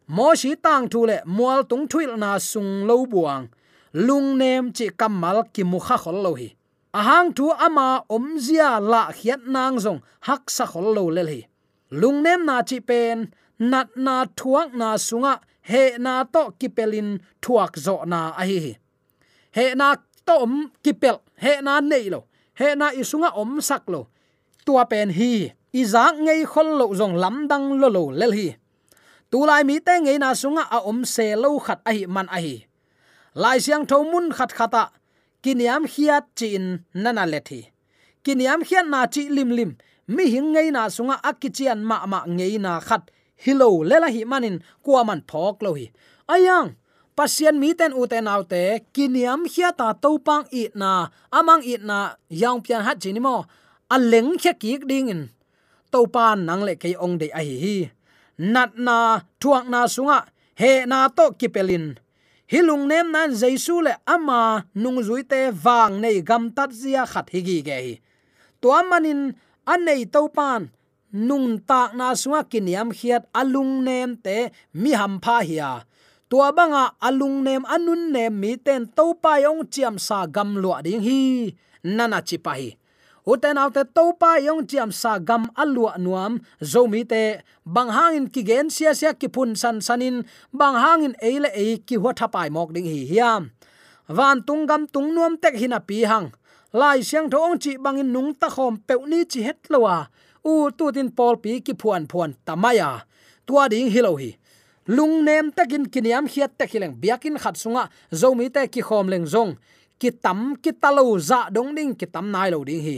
Mo 0.09 0.33
shi 0.33 0.57
tang 0.57 0.89
thu 0.89 1.05
le 1.05 1.21
mual 1.29 1.61
tung 1.69 1.85
thuil 1.85 2.17
na 2.17 2.41
sung 2.41 2.89
lo 2.89 3.05
buang 3.05 3.53
lung 3.93 4.37
nem 4.37 4.71
chi 4.71 4.89
kamal 4.99 5.43
ki 5.53 5.63
mukha 5.63 5.97
khol 5.97 6.17
lo 6.25 6.33
hi. 6.33 6.49
Ahang 6.93 7.33
thu 7.33 7.51
ama 7.51 8.03
omzia 8.09 8.79
la 8.81 9.11
khiat 9.11 9.41
nang 9.45 9.77
zong, 9.77 9.99
hak 10.27 10.49
sa 10.49 10.65
khol 10.65 10.87
lo 10.95 11.09
le 11.09 11.23
hi. 11.31 11.41
Lung 11.91 12.23
nem 12.23 12.45
na 12.45 12.61
chi 12.61 12.79
pen, 12.79 13.31
nat 13.59 13.89
na 13.95 14.25
thuak 14.37 14.73
na 14.73 14.97
sunga, 14.97 15.39
he 15.61 15.97
na 15.97 16.23
to 16.23 16.51
kipelin 16.59 17.19
thuak 17.41 17.77
zo 17.77 17.95
na 18.05 18.33
a 18.41 18.43
hi 18.45 18.77
he 19.51 19.75
na 19.75 19.95
to 20.25 20.45
om 20.45 20.71
kipel 20.83 21.21
he 21.41 21.61
na 21.61 21.81
nei 21.81 22.09
lo, 22.09 22.25
he 22.53 22.75
na 22.75 22.93
isunga 22.93 23.33
om 23.35 23.61
sak 23.61 23.89
lo. 23.89 24.07
Tua 24.65 24.85
pen 24.85 25.09
hi 25.09 25.49
izak 25.73 26.15
ngei 26.21 26.45
khol 26.45 26.77
lo 26.79 26.85
zong 26.93 27.15
lam 27.17 27.47
dang 27.49 27.79
lo 27.81 27.89
lo 27.89 28.03
lel 28.13 28.33
hi. 28.33 28.49
Tulai 29.29 29.63
mi 29.65 29.79
te 29.79 29.93
ngei 30.01 30.17
na 30.21 30.33
sunga 30.33 30.63
a 30.69 30.81
om 30.89 31.05
se 31.05 31.35
lo 31.35 31.57
khat 31.59 31.81
a 31.85 31.91
hi 31.93 32.05
man 32.05 32.27
a 32.29 32.39
hi 32.41 32.68
lai 33.35 33.59
siang 33.59 33.85
tho 33.85 34.03
mun 34.03 34.31
khat 34.31 34.51
khata 34.57 34.83
ah. 34.83 34.89
kiniam 35.43 35.83
hiat 35.93 36.25
chin 36.35 36.65
nana 36.93 37.25
lethi 37.25 37.61
kiniam 38.23 38.61
hiat 38.67 38.85
na 38.87 39.05
chi 39.13 39.23
lim 39.29 39.49
lim. 39.57 39.71
Mi 40.09 40.25
hing 40.33 40.49
ngei 40.53 40.69
na 40.73 40.89
sunga 40.89 41.15
akichian 41.29 41.79
ma 41.89 41.97
ma 42.11 42.19
ngei 42.25 42.57
na 42.57 42.71
khat. 42.87 43.03
Hilo 43.43 43.69
lela 43.89 44.09
hi 44.15 44.21
manin 44.31 44.57
kwa 44.83 45.05
man 45.07 45.21
phok 45.29 45.61
lo 45.65 45.71
hi. 45.77 45.85
Ayang, 46.33 46.67
pasien 47.17 47.55
mi 47.61 47.69
ten 47.79 47.93
u 47.93 48.03
ten 48.11 48.25
autte 48.33 48.61
kiniam 48.93 49.41
hia 49.53 49.69
ta 49.79 49.87
to 49.93 50.17
pang 50.25 50.45
i 50.61 50.63
na, 50.81 50.91
amang 51.37 51.61
i 51.61 51.75
na, 51.89 51.97
yang 52.41 52.59
pian 52.65 52.81
hat 52.87 52.97
chini 53.01 53.21
mo. 53.21 53.35
A 53.95 53.97
leng 54.11 54.31
khe 54.41 54.51
ki 54.61 54.71
ding 54.89 55.09
in. 55.13 55.21
To 55.91 55.99
pan 56.13 56.37
nang 56.47 56.61
le 56.67 56.73
ke 56.81 56.89
ong 57.05 57.15
de 57.21 57.27
a 57.39 57.41
hi 57.47 57.55
hi. 57.63 57.77
Nat 58.53 58.71
na, 58.85 58.97
thuak 59.41 59.65
na 59.69 59.85
sunga, 59.93 60.19
he 60.59 60.71
na 60.89 61.07
to 61.17 61.25
kipelin 61.39 61.85
hilung 62.51 62.89
nem 62.89 63.07
nan 63.13 63.29
jaisu 63.37 63.85
le 63.85 63.93
ama 64.09 64.65
nung 64.73 64.99
zui 65.05 65.21
te 65.21 65.53
wang 65.63 66.01
nei 66.01 66.17
gam 66.25 66.49
tat 66.49 66.73
zia 66.73 67.05
khat 67.05 67.29
higi 67.33 67.61
ge 67.67 67.77
hi. 67.85 67.95
To 68.61 68.73
manin 68.89 69.37
anei 69.73 70.09
to 70.13 70.21
pan 70.33 70.73
nung 71.13 71.61
tak 71.69 71.93
na 71.93 72.17
sunga 72.17 72.41
kiniam 72.51 72.89
khiat 72.89 73.23
alung 73.39 73.85
nem 73.85 74.17
te 74.25 74.49
mi 74.73 74.91
ham 74.99 75.21
pha 75.23 75.37
hiya 75.47 75.71
tua 76.29 76.53
banga 76.53 76.93
alung 77.01 77.41
nem 77.45 77.65
anun 77.65 78.13
nem 78.13 78.33
mi 78.41 78.53
ten 78.65 78.85
to 78.97 79.17
pa 79.17 79.41
yong 79.41 79.65
chiam 79.73 79.95
sa 79.97 80.25
gam 80.25 80.57
lo 80.61 80.77
ding 80.85 81.01
hi. 81.01 81.21
Nana 81.83 82.19
chi 82.27 82.37
pa 82.37 82.53
hi 82.59 82.69
uten 83.31 83.61
autte 83.61 83.83
to 83.95 84.05
pa 84.19 84.31
yong 84.41 84.65
chiam 84.69 84.91
sa 85.01 85.11
gam 85.19 85.43
alua 85.61 85.93
nuam 86.01 86.33
zo 86.71 86.87
mi 86.87 87.03
te, 87.11 87.23
bang 87.65 87.91
hangin 87.97 88.25
ki 88.33 88.41
gen 88.49 88.67
sia 88.75 88.93
sia 88.99 89.13
ki 89.13 89.27
pun 89.35 89.55
san 89.61 89.77
sanin, 89.81 90.25
bang 90.59 90.77
hangin 90.83 91.15
eile 91.21 91.49
e 91.53 91.77
ki 91.87 91.95
ho 92.01 92.09
thapai 92.19 92.49
mok 92.49 92.73
ding 92.73 92.89
hi 92.89 93.05
hiam. 93.11 93.51
Van 94.09 94.41
tung 94.41 94.65
gam 94.65 94.87
tung 94.87 95.13
nuam 95.13 95.37
tek 95.37 95.53
hina 95.61 95.79
pi 95.79 96.01
hang. 96.09 96.31
Lai 96.73 97.01
siang 97.01 97.29
thong 97.29 97.59
chi 97.61 97.77
bangin 97.77 98.11
nung 98.13 98.33
ta 98.33 98.49
khom 98.49 98.77
peu 98.87 99.05
ni 99.05 99.25
chi 99.25 99.41
het 99.45 99.69
lowa. 99.69 100.09
U 100.43 100.71
tu 100.77 100.91
tin 100.91 101.09
pol 101.17 101.35
pi 101.43 101.59
ki 101.65 101.73
phuan 101.81 102.07
phuan 102.09 102.33
tamaya. 102.45 103.05
Tua 103.45 103.69
ding 103.69 103.89
hilo 103.93 104.15
hi. 104.15 104.31
Lung 104.87 105.25
nem 105.25 105.51
takin 105.51 105.85
kiniam 105.85 106.25
khiat 106.25 106.57
te 106.57 106.65
khileng 106.65 106.95
biakin 107.01 107.37
khat 107.37 107.55
sunga. 107.61 107.89
Zomi 108.11 108.49
te 108.49 108.65
ki 108.73 108.81
khom 108.81 109.07
leng 109.13 109.25
zong. 109.25 109.53
Ki 109.99 110.09
tam 110.11 110.55
ki 110.55 110.71
talo 110.81 111.19
za 111.19 111.49
dong 111.53 111.75
ding 111.75 111.93
ki 111.93 112.05
tam 112.05 112.31
nai 112.31 112.49
lo 112.49 112.63
ding 112.63 112.81
hi 112.81 112.97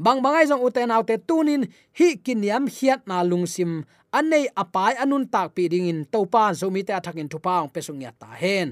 bang 0.00 0.18
bangai 0.24 0.48
jong 0.48 0.64
uten 0.64 0.88
autte 0.96 1.20
tunin 1.28 1.68
hi 1.98 2.16
kiniam 2.24 2.64
hiat 2.64 3.04
na 3.04 3.20
lungsim 3.20 3.84
anei 4.18 4.48
apai 4.56 4.96
anun 5.02 5.28
tak 5.28 5.52
pi 5.54 5.68
ding 5.68 5.92
in 5.92 6.00
topa 6.12 6.56
zomi 6.56 6.80
te 6.86 6.92
athakin 6.96 7.28
thupang 7.28 7.68
pesung 7.68 8.00
ya 8.00 8.10
ta 8.16 8.32
hen. 8.42 8.68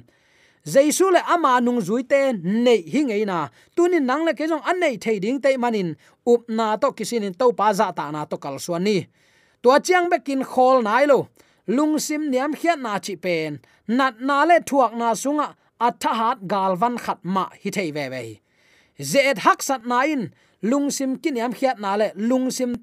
Jaisu 0.64 1.12
le 1.12 1.20
ama 1.34 1.60
nung 1.60 1.80
zui 1.84 2.02
te 2.02 2.32
nei 2.32 2.80
hi 2.92 3.24
na. 3.24 3.48
Tunin 3.76 4.04
nang 4.08 4.24
le 4.24 4.32
ke 4.38 4.48
jong 4.48 4.64
anei 4.64 4.96
thei 4.96 5.18
ding 5.20 5.38
te 5.44 5.56
manin. 5.56 5.96
Up 6.26 6.48
na 6.48 6.76
to 6.80 6.88
kisin 6.96 7.24
in 7.28 7.34
topa 7.34 7.74
za 7.76 7.92
ta 7.92 8.10
na 8.10 8.24
to 8.24 8.36
kal 8.36 8.56
suani 8.56 9.06
tua 9.62 9.80
chiang 9.80 10.08
bekin 10.08 10.42
khol 10.44 10.82
nai 10.82 11.04
lo. 11.04 11.28
Lungsim 11.68 12.32
niam 12.32 12.52
khiat 12.56 12.80
na 12.80 12.98
chi 12.98 13.14
pen. 13.16 13.60
Nat 13.88 14.14
na 14.20 14.44
le 14.48 14.56
thuak 14.68 14.92
na 14.96 15.12
sunga 15.12 15.54
athahat 15.80 16.38
galvan 16.52 16.96
khatma 17.04 17.44
hi 17.60 17.70
thei 17.76 17.90
ve 17.96 18.06
ve 18.12 18.40
zet 19.10 19.38
hak 19.44 19.62
sat 19.62 19.86
na 19.86 20.00
lungsim 20.62 21.18
kiniam 21.22 21.52
khiat 21.52 21.78
na 21.78 21.96
le, 21.96 22.12
lungsim 22.16 22.76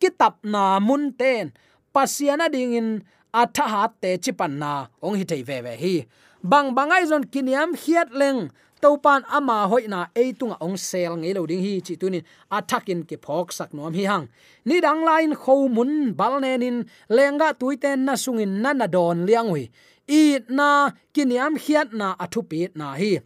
kitap 0.00 0.38
na 0.42 0.80
mun 0.80 1.12
ten. 1.12 1.52
Pasiana 1.94 2.50
ding 2.50 2.74
in 2.74 3.04
athahat 3.34 3.92
te 4.00 4.16
chipan 4.18 4.58
na. 4.58 4.86
Ong 5.02 5.16
hi 5.16 5.24
thei 5.24 5.42
ve 5.42 5.60
ve 5.60 5.74
hi. 5.76 5.94
Bang 6.42 6.74
bangai 6.74 7.06
zon 7.06 7.24
kiniam 7.24 7.74
khiat 7.74 8.10
leng. 8.12 8.50
Topan 8.80 9.22
ama 9.28 9.68
hoina 9.68 10.08
eitunga 10.16 10.56
ong 10.60 10.76
sel 10.76 11.12
ngei 11.20 11.34
lo 11.34 11.46
ding 11.46 11.60
hi. 11.60 11.80
Chi 11.80 11.94
tunin 12.00 12.24
attackin 12.50 13.04
ke 13.04 13.16
phok 13.20 13.52
sak 13.52 13.74
nom 13.74 13.92
hi 13.92 14.04
hang. 14.08 14.28
Ni 14.64 14.80
dang 14.80 15.04
line 15.04 15.34
kho 15.34 15.68
mun 15.68 16.14
balnenin 16.14 16.88
lenga 17.10 17.52
tuiten 17.60 18.06
na 18.06 18.14
sungin 18.14 18.62
na 18.62 18.72
na 18.72 18.86
don 18.86 19.26
liang 19.26 19.48
hui. 19.52 19.70
I 20.08 20.40
na 20.48 20.90
kiniam 21.14 21.54
khiat 21.60 21.92
na 21.92 22.16
athu 22.16 22.40
pi 22.48 22.68
na 22.74 22.94
hi. 22.94 23.20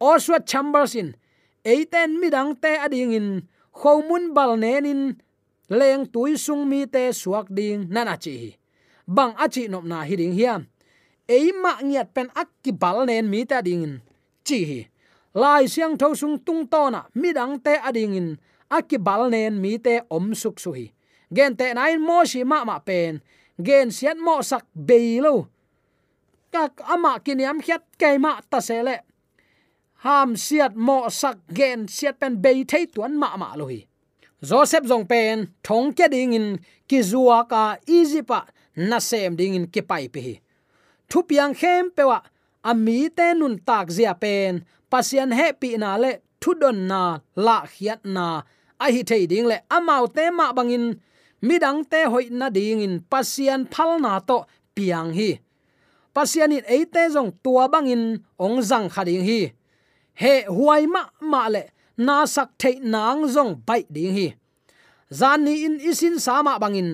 Oswa 0.00 0.38
chambers 0.46 0.94
in 0.94 1.14
eiten 1.66 2.22
midang 2.22 2.54
te 2.62 2.78
ading 2.78 3.12
in 3.18 3.28
khomun 3.74 4.30
bal 4.30 4.54
nenin 4.54 5.18
leng 5.78 6.06
tui 6.06 6.38
sung 6.38 6.62
mi 6.70 6.86
te 6.86 7.10
suak 7.10 7.50
ding 7.50 7.90
nana 7.90 8.14
chi. 8.14 8.54
Bang 9.06 9.34
achi 9.34 9.66
nop 9.68 9.84
na 9.90 10.06
hi 10.06 10.14
ding 10.14 10.34
hiam 10.38 10.62
eima 11.26 11.82
ngiat 11.82 12.14
pen 12.14 12.28
akki 12.34 12.70
balnen 12.72 13.26
mi 13.26 13.42
ta 13.50 13.58
ding 13.66 13.82
in. 13.82 13.94
Chi 14.46 14.58
hi, 14.70 14.80
lai 15.34 15.66
siang 15.66 15.98
tho 15.98 16.14
sung 16.14 16.38
tung 16.46 16.62
to 16.70 16.90
na 16.90 17.00
midang 17.18 17.58
te 17.64 17.74
ading 17.88 18.14
in 18.14 18.28
akki 18.70 18.98
bal 18.98 19.30
nen 19.30 19.58
mi 19.62 19.78
te 19.78 19.94
om 20.10 20.34
suk 20.34 20.58
su 20.62 20.70
hi. 20.72 20.86
Gen 21.34 21.56
te 21.58 21.74
nai 21.74 21.98
mo 21.98 22.22
shi 22.24 22.44
ma 22.44 22.62
ma 22.64 22.78
pen, 22.78 23.18
gen 23.58 23.90
sian 23.90 24.18
mo 24.22 24.42
sak 24.42 24.64
be 24.74 25.18
lo. 25.20 25.50
Kak 26.54 26.78
ama 26.86 27.18
kiniam 27.18 27.58
khat 27.58 27.82
kai 27.98 28.16
ma 28.18 28.38
ta 28.50 28.60
se 28.60 28.78
le 28.86 28.96
ham 30.06 30.38
siat 30.38 30.78
mo 30.86 31.10
sak 31.10 31.38
gen 31.50 31.80
siat 31.90 32.16
pen 32.20 32.38
be 32.42 32.50
thei 32.70 32.84
tuan 32.94 33.18
ma 33.18 33.34
ma 33.42 33.48
lo 33.58 33.66
hi. 33.72 33.80
Joseph 34.48 34.86
jong 34.90 35.06
pen, 35.10 35.36
thong 35.66 35.90
ke 35.96 36.06
ding 36.14 36.32
in 36.38 36.48
ki 36.88 36.98
zuwa 37.10 37.38
ka 37.50 37.62
easy 37.96 38.22
pa, 38.22 38.46
na 38.76 38.98
sem 39.08 39.34
ding 39.38 39.54
in 39.58 39.66
ki 39.66 39.82
pai 39.90 40.06
pe 40.12 40.20
hi. 40.26 40.34
Thu 41.10 41.18
piang 41.28 41.54
khem 41.60 41.90
pewa 41.96 42.18
ami 42.70 43.08
te 43.16 43.34
nun 43.34 43.58
tak 43.68 43.90
zia 43.96 44.14
pen, 44.22 44.62
pasian 44.90 45.30
pi 45.60 45.68
na 45.82 45.96
le 46.02 46.12
thu 46.40 46.54
don 46.54 46.78
na, 46.90 47.02
la 47.34 47.66
khiat 47.66 48.00
na, 48.04 48.26
a 48.84 48.86
hi 48.94 49.02
thei 49.02 49.26
ding 49.26 49.46
le 49.50 49.56
amau 49.76 50.06
te 50.16 50.30
ma 50.30 50.52
bangin 50.52 50.86
midang 51.42 51.82
te 51.90 52.04
hoi 52.12 52.28
na 52.30 52.46
ding 52.50 52.80
in 52.86 52.94
pasian 53.10 53.66
phal 53.72 53.98
na 54.04 54.20
to 54.28 54.38
piang 54.76 55.10
hi. 55.18 55.30
Pasian 56.14 56.52
in 56.52 56.64
eite 56.74 57.02
jong 57.14 57.32
tua 57.42 57.64
bangin 57.68 58.22
ong 58.38 58.62
zang 58.62 58.86
khading 58.94 59.24
hi 59.24 59.55
he 60.22 60.34
huai 60.56 60.82
ma 60.94 61.02
ma 61.20 61.42
le, 61.54 61.62
na 62.06 62.16
sak 62.34 62.50
thei 62.60 62.76
nang 62.94 63.22
zong 63.34 63.52
bai 63.66 63.82
ding 63.94 64.12
hi. 64.16 64.28
Zan 65.18 65.44
ni 65.44 65.64
in 65.66 65.76
isin 65.90 66.16
sama 66.26 66.52
bangin. 66.62 66.90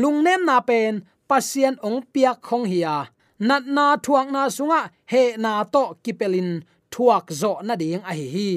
Lungnem 0.00 0.42
na 0.48 0.56
pen, 0.68 0.94
pasien 1.28 1.74
ong 1.86 2.00
piak 2.12 2.38
khong 2.46 2.66
hiya 2.72 3.14
nat 3.38 3.66
na 3.66 3.96
thuak 3.96 4.30
na 4.30 4.46
sunga, 4.48 4.90
he 5.06 5.36
na 5.36 5.64
to 5.64 5.98
kipelin, 6.02 6.62
thuak 6.90 7.30
zo 7.32 7.58
na 7.62 7.74
ding 7.76 8.02
a 8.06 8.12
hi 8.14 8.28
hi. 8.34 8.50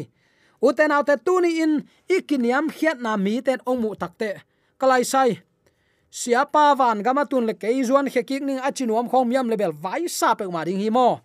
Uten 0.62 0.92
autte 0.92 1.18
tuni 1.26 1.62
in, 1.62 1.74
ikiniam 2.10 2.70
khiat 2.70 3.02
na 3.02 3.18
mi 3.18 3.42
ten 3.42 3.60
omu 3.66 3.96
takte 3.96 4.42
kalai 4.80 5.04
sai. 5.06 5.42
Siapa 6.10 6.74
van 6.78 7.04
gamatun 7.04 7.46
le 7.46 7.54
keizuan 7.54 8.08
zuan 8.10 8.46
ning 8.46 8.60
achinuam 8.60 9.10
khom 9.10 9.32
yam 9.32 9.50
level 9.50 9.72
vai 9.72 10.08
sa 10.08 10.34
pe 10.34 10.46
ma 10.48 10.64
ding 10.64 10.80
hi 10.80 10.90
mo 10.90 11.20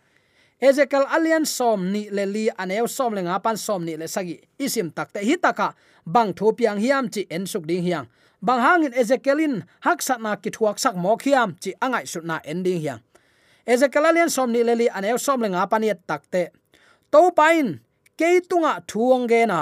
ezekiel 0.63 1.05
alian 1.11 1.45
som 1.45 1.91
ni 1.93 2.07
le 2.11 2.25
li 2.27 2.45
aneu 2.63 2.87
som 2.87 3.11
lenga 3.15 3.43
pan 3.43 3.59
som 3.59 3.83
ni 3.85 3.97
le 3.99 4.07
sagi. 4.07 4.39
Isim 4.59 4.95
takte 4.95 5.21
hi 5.27 5.37
taka. 5.37 5.75
Bang 6.07 6.31
tho 6.39 6.53
piang 6.55 6.79
hiam 6.79 7.11
chi 7.13 7.27
en 7.31 7.47
suk 7.47 7.67
ding 7.67 7.83
hiang 7.83 8.07
bang 8.43 8.59
hangin 8.59 8.95
ezekielin, 8.99 9.63
hak 9.87 10.03
sat 10.03 10.19
na 10.19 10.35
ki 10.35 10.51
thuak 10.51 10.79
sak 10.79 10.99
mok 10.99 11.23
khiam 11.23 11.55
chi 11.63 11.71
angai 11.79 12.03
sut 12.11 12.25
na 12.27 12.43
ending 12.43 12.83
hiang 12.83 12.99
ezekiel 13.67 14.11
alian 14.11 14.31
som 14.31 14.51
ni 14.51 14.67
le 14.67 14.75
li 14.75 14.87
aneu 14.91 15.19
som 15.19 15.39
lenga 15.39 15.63
pan 15.71 15.87
yet 15.87 16.03
takte 16.11 16.51
to 17.13 17.31
pain 17.39 17.79
ke 18.19 18.41
tunga 18.51 18.83
thuang 18.91 19.27
ge 19.31 19.47
na. 19.47 19.61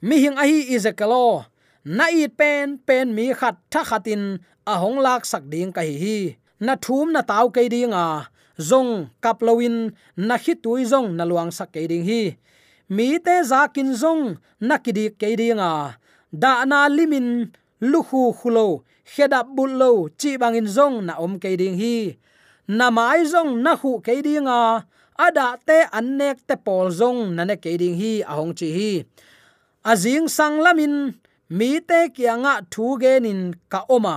Mi 0.00 0.16
hing 0.24 0.36
a 0.40 0.44
hi 0.48 0.58
ezekielo 0.74 1.44
na 1.84 2.04
i 2.12 2.28
pen 2.28 2.78
pen 2.86 3.14
mi 3.16 3.32
khat 3.40 3.56
tha 3.72 3.82
khatin, 3.84 4.22
a 4.66 4.74
hong 4.82 4.98
lak 5.04 5.24
sak 5.24 5.44
ding 5.52 5.72
ka 5.72 5.80
hi 5.80 5.96
hi. 6.04 6.18
Na 6.60 6.76
thum 6.76 7.12
na 7.12 7.22
taw 7.30 7.48
ke 7.48 7.68
ding 7.68 7.92
a 7.92 8.28
zong 8.60 9.08
kaplowin 9.24 9.96
na 10.16 10.36
hi 10.36 10.54
tui 10.62 10.84
zong 10.84 11.16
na 11.16 11.24
luang 11.24 11.50
sak 11.50 11.72
ke 11.74 11.88
ding 11.90 12.04
hi. 12.04 12.36
Mi 12.94 13.18
te 13.24 13.36
za 13.50 13.60
kin 13.74 13.90
zong 14.02 14.36
na 14.60 14.76
kidi 14.84 15.10
ke 15.20 15.28
ding 15.40 15.58
a. 15.58 15.96
Da 16.32 16.64
na 16.68 16.86
limin 16.96 17.50
lu 17.80 18.00
luhu 18.04 18.22
khulo 18.38 18.84
khedap 19.12 19.46
bullo 19.56 19.90
chi 20.20 20.36
bangin 20.40 20.68
zong 20.76 20.96
na 21.06 21.14
om 21.24 21.40
ke 21.42 21.56
ding 21.60 21.76
hi. 21.80 21.96
Na 22.68 22.86
mai 22.96 23.24
zong 23.32 23.62
na 23.64 23.72
khu 23.80 23.98
ke 24.06 24.14
ding 24.26 24.46
a. 24.46 24.84
Ada 25.26 25.46
te 25.66 25.78
annek 25.98 26.36
te 26.48 26.54
pol 26.56 26.88
zong 27.00 27.20
nane 27.36 27.56
ke 27.62 27.72
ding 27.80 27.96
hi 28.00 28.12
ahong 28.30 28.52
chi 28.58 28.68
hi. 28.76 28.92
Azing 29.90 30.28
sang 30.28 30.60
lamin, 30.64 30.94
mi 31.48 31.80
te 31.88 32.00
kianga 32.14 32.54
thu 32.72 32.86
genin 33.02 33.40
ka 33.72 33.80
oma. 33.96 34.16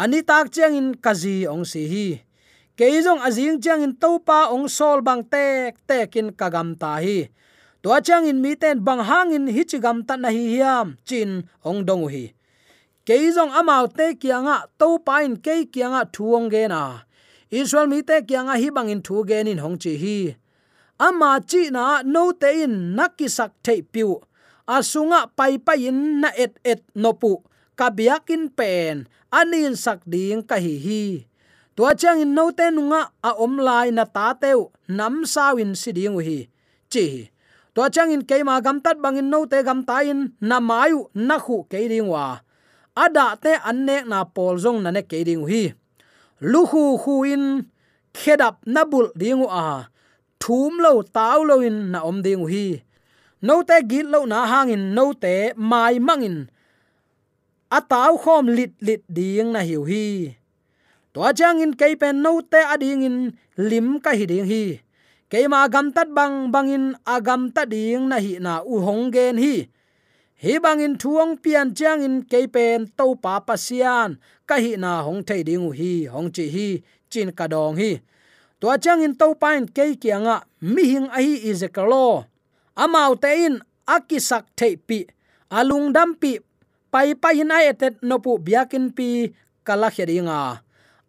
Ani 0.00 0.22
tak 0.22 0.46
chang 0.54 0.74
in 0.80 0.88
kazi 1.04 1.46
ong 1.52 1.64
si 1.66 1.82
hi 1.92 2.06
keizong 2.80 3.20
azing 3.20 3.60
chang 3.60 3.84
in 3.84 3.92
topa 3.92 4.48
ong 4.48 4.64
sol 4.64 5.04
bang 5.04 5.20
tek 5.20 5.76
tekin 5.84 6.32
kagam 6.32 6.72
ta 6.72 6.96
hi. 6.96 7.28
To 7.84 7.92
chang 8.00 8.24
in 8.24 8.40
mi 8.40 8.56
ten 8.56 8.80
bang 8.80 9.04
hangin 9.04 9.44
hi 9.52 9.68
chigam 9.68 10.00
ta 10.00 10.16
na 10.16 10.32
hi 10.32 10.56
hiam, 10.56 10.96
chin 11.04 11.44
ong 11.60 11.84
dong 11.84 12.08
hi. 12.08 12.32
Keizong 13.04 13.52
amau 13.52 13.84
te 13.84 14.16
kianga 14.16 14.64
topa 14.80 15.20
in 15.20 15.36
ke 15.36 15.68
kianga 15.68 16.08
thuong 16.08 16.48
ge 16.48 16.72
na. 16.72 17.04
Israel 17.52 17.84
mi 17.84 18.00
te 18.00 18.24
kianga 18.24 18.56
hi 18.56 18.72
bangin 18.72 19.04
thu 19.04 19.28
gen 19.28 19.52
in 19.52 19.60
hong 19.60 19.76
chi 19.76 20.00
hi. 20.00 20.32
Ama 20.96 21.44
chi 21.44 21.68
na 21.68 22.00
no 22.00 22.32
te 22.32 22.64
in 22.64 22.96
nakisak 22.96 23.52
te 23.60 23.84
piu. 23.84 24.24
Asunga 24.64 25.28
pai 25.36 25.60
pai 25.60 25.92
in 25.92 26.24
na 26.24 26.32
et 26.32 26.56
et 26.64 26.80
nopu 26.96 27.44
kabiakin 27.76 28.48
pen 28.56 29.04
anin 29.28 29.76
sak 29.76 30.00
ding 30.08 30.40
ka 30.40 30.56
hi 30.56 30.80
hi 30.80 31.29
tua 31.80 31.96
chang 31.96 32.20
in 32.20 32.34
no 32.36 32.52
te 32.52 32.68
nunga 32.76 33.08
a 33.24 33.30
om 33.44 33.56
lai 33.56 33.88
na 33.88 34.04
ta 34.04 34.26
teu 34.42 34.68
nam 34.98 35.24
sawin 35.24 35.72
siding 35.72 36.20
hi 36.26 36.38
chi 36.92 37.04
tua 37.74 37.88
chang 37.94 38.12
in 38.12 38.22
keima 38.28 38.60
gam 38.64 38.84
tat 38.84 38.96
bangin 39.00 39.30
no 39.32 39.38
te 39.48 39.58
gam 39.68 39.80
ta 39.88 39.96
in 40.04 40.20
na 40.48 40.60
mayu 40.60 41.08
na 41.14 41.36
khu 41.44 41.56
ke 41.70 41.88
ding 41.88 42.08
wa. 42.12 42.44
Ada 43.04 43.26
te 43.42 43.52
anne 43.70 43.96
na 44.10 44.18
pol 44.34 44.54
zong 44.64 44.78
na 44.84 44.90
ne 44.96 45.02
ke 45.10 45.24
ding 45.28 45.44
hi 45.50 45.62
lu 46.50 46.60
khu 46.70 47.00
khu 47.02 47.14
in 47.32 47.44
khedap 48.12 48.54
na 48.74 48.84
bul 48.84 49.08
ding 49.16 49.40
a. 49.48 49.88
Thum 50.42 50.72
lo 50.84 50.92
taw 51.16 51.38
lo 51.48 51.56
in 51.68 51.78
na 51.92 51.98
om 52.10 52.20
ding 52.26 52.44
hi 52.52 52.66
no 53.46 53.54
te 53.68 53.76
git 53.90 54.06
lo 54.12 54.20
na 54.32 54.38
hangin 54.52 54.92
no 54.96 55.04
te 55.24 55.56
mai 55.70 55.96
mang 55.96 56.22
in. 56.28 56.38
A 56.44 57.80
ataw 57.80 58.12
khom 58.22 58.44
lit 58.56 58.72
lit 58.86 59.02
ding 59.16 59.48
na 59.54 59.60
hiu 59.68 59.82
hi 59.88 60.39
to 61.14 61.20
chang 61.38 61.60
in 61.60 61.72
kai 61.74 61.94
pen 61.94 62.22
no 62.22 62.40
te 62.40 62.60
ading 62.74 63.02
in, 63.02 63.16
lim 63.56 64.00
ka 64.04 64.10
hi 64.10 64.24
ding 64.26 64.46
hi. 64.46 64.80
Keima 65.30 65.70
gam 65.70 65.92
tat 65.92 66.08
bang 66.10 66.50
bangin 66.54 66.94
agam 67.06 67.54
ta 67.54 67.64
ding 67.64 68.08
na 68.10 68.18
hi 68.18 68.38
na 68.38 68.62
u 68.62 68.80
hong 68.86 69.10
gen 69.14 69.36
hi. 69.38 69.54
Hi 70.42 70.58
bangin 70.64 70.94
thuang 70.98 71.36
pian 71.42 71.74
chang 71.78 72.02
in 72.02 72.16
ke 72.30 72.46
pen 72.54 72.86
to 72.98 73.14
pa 73.22 73.40
pasian 73.40 74.18
ka 74.48 74.56
hi 74.56 74.72
na 74.78 75.02
hong 75.06 75.22
thei 75.28 75.42
ding 75.42 75.66
hi, 75.78 76.06
hong 76.06 76.30
chi 76.34 76.46
hi, 76.54 76.68
chin 77.10 77.30
ka 77.38 77.46
dong 77.46 77.76
hi. 77.76 78.00
To 78.60 78.76
chang 78.76 79.02
in 79.02 79.14
to 79.20 79.34
pain 79.42 79.66
ke 79.76 79.96
kianga 80.02 80.36
mi 80.60 80.84
hing 80.92 81.08
a 81.08 81.18
hi 81.26 81.34
izekalo 81.50 82.24
amau 82.76 83.12
te 83.22 83.30
in 83.46 83.56
akisak 83.86 84.44
thei 84.58 84.76
pi 84.76 84.98
alung 85.58 85.92
dam 85.92 86.14
pi, 86.14 86.38
pai 86.92 87.14
pai 87.22 87.34
hin 87.38 87.50
ai 87.56 87.64
etet 87.72 87.94
no 88.02 88.18
pu 88.24 88.38
biakin 88.46 88.86
pi 88.96 89.08
kala 89.66 89.88
khedinga 89.94 90.40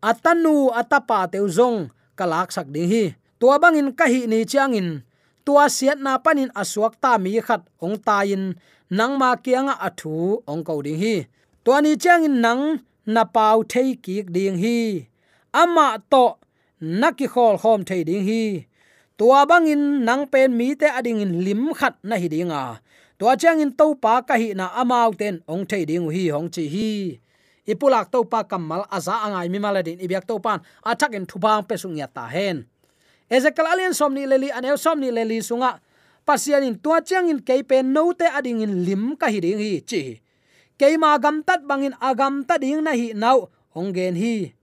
atanu 0.02 0.74
atapa 0.80 1.30
teu 1.32 1.48
zong 1.58 1.94
kalak 2.18 2.50
sak 2.56 2.68
ding 2.74 2.90
hi. 2.90 3.04
Tua 3.40 3.58
bangin 3.62 3.90
kahi 3.94 4.30
ni 4.30 4.46
changin 4.46 5.02
tua 5.46 5.66
siat 5.66 5.98
na 5.98 6.22
panin 6.22 6.54
asuak 6.54 6.94
ta 7.02 7.18
mi 7.18 7.42
khat 7.42 7.62
ong 7.82 7.98
ta 7.98 8.22
in 8.26 8.54
nang 8.98 9.14
ma 9.22 9.30
kianga 9.44 9.76
athu 9.88 10.42
ong 10.52 10.62
ko 10.68 10.82
ding 10.86 11.00
hi. 11.02 11.16
Tua 11.64 11.78
ni 11.82 11.94
changin 12.04 12.42
nang, 12.42 12.82
na 13.06 13.24
pau 13.26 13.64
thei 13.72 13.98
ki 14.04 14.26
ding 14.36 14.58
hi. 14.64 15.06
Ama 15.62 15.88
to 16.12 16.26
naki 16.82 17.28
khol 17.34 17.56
khom 17.62 17.82
thei 17.90 18.02
ding 18.10 18.24
hi. 18.30 18.44
Tua 19.18 19.46
bangin 19.50 20.06
nang 20.08 20.24
pen 20.32 20.58
mi 20.58 20.68
te 20.80 20.88
ading 20.98 21.22
in 21.26 21.34
lim 21.46 21.74
khat 21.80 21.94
na 22.04 22.16
hi 22.22 22.28
dinga 22.34 22.64
tua 23.22 23.38
changin 23.42 23.72
to 23.80 23.94
pa 24.04 24.14
kahi 24.22 24.50
na 24.58 24.66
amau 24.82 25.14
ten 25.14 25.36
ong 25.52 25.66
thei 25.70 25.86
ding 25.90 26.10
hi 26.10 26.24
hong 26.34 26.50
chi 26.54 26.64
hi 26.74 26.90
ipulak 27.66 28.10
to 28.12 28.26
pa 28.26 28.44
kamal 28.44 28.86
aza 28.90 29.22
angai 29.26 29.50
mi 29.50 29.60
maladin 29.62 30.02
ibyak 30.02 30.26
to 30.26 30.40
pan 30.42 30.62
athak 30.82 31.14
in 31.14 31.26
thubang 31.26 31.66
pesung 31.66 31.98
ya 31.98 32.08
ta 32.08 32.26
hen. 32.28 32.66
Ezekiel 33.32 33.68
alien 33.72 33.94
somni 33.96 34.28
leli 34.28 34.52
anel 34.52 34.76
somni 34.76 35.12
leli 35.12 35.40
sunga. 35.40 35.80
Pasian 36.22 36.62
in 36.62 36.78
tua 36.78 37.02
chang 37.02 37.30
in 37.30 37.42
keipe 37.42 37.82
no 37.82 38.14
te 38.14 38.30
ading 38.30 38.62
in 38.62 38.86
lim 38.86 39.16
ka 39.18 39.28
hi 39.32 39.40
ding 39.42 39.58
hi. 39.58 39.82
Chi 39.82 40.22
keima 40.82 41.18
gam 41.22 41.46
tat 41.46 41.62
bangin 41.70 41.94
agam 42.02 42.42
ta 42.42 42.58
ding 42.58 42.82
na 42.82 42.94
hi 42.98 43.14
nau, 43.14 43.50
ongen 43.78 44.18
hi. 44.18 44.54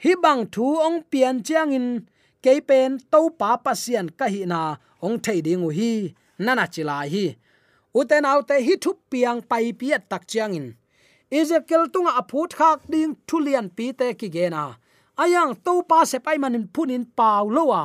Hi 0.00 0.12
bang 0.22 0.48
thu 0.48 0.80
ong 0.80 1.04
pian 1.10 1.44
chang 1.44 1.72
in 1.76 2.08
keipen 2.40 2.96
to 3.12 3.28
pa 3.36 3.60
pasian 3.60 4.08
ka 4.08 4.24
hi 4.24 4.48
na, 4.48 4.80
ong 5.04 5.20
thei 5.20 5.44
ding 5.44 5.68
hi, 5.68 6.16
nana 6.40 6.64
chila 6.64 7.04
hi. 7.04 7.36
Uten 7.92 8.24
autte 8.24 8.56
hi 8.56 8.74
thu 8.80 8.96
piang 9.10 9.40
pai 9.44 9.72
piat 9.76 10.08
tak 10.08 10.24
chang 10.24 10.56
in 10.56 10.77
ezekiel 11.30 11.84
tunga 11.92 12.12
aphut 12.20 12.50
khak 12.58 12.80
ding 12.92 13.16
thulian 13.26 13.68
pi 13.76 13.92
te 13.92 14.14
ki 14.14 14.28
gena. 14.28 14.76
Ayang 15.22 15.54
to 15.64 15.82
pa 15.82 16.04
se 16.04 16.18
pai 16.18 16.38
manin 16.38 16.68
phunin 16.74 17.04
paw 17.16 17.44
lowa. 17.56 17.82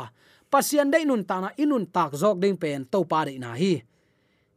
Pasian 0.52 0.92
dei 0.92 1.04
nun 1.06 1.24
tana 1.30 1.50
inun 1.58 1.86
tak 1.96 2.12
jok 2.22 2.40
ding 2.44 2.58
pen 2.58 2.86
to 2.92 3.04
pa 3.04 3.26
de 3.26 3.38
na 3.40 3.54
hi. 3.62 3.74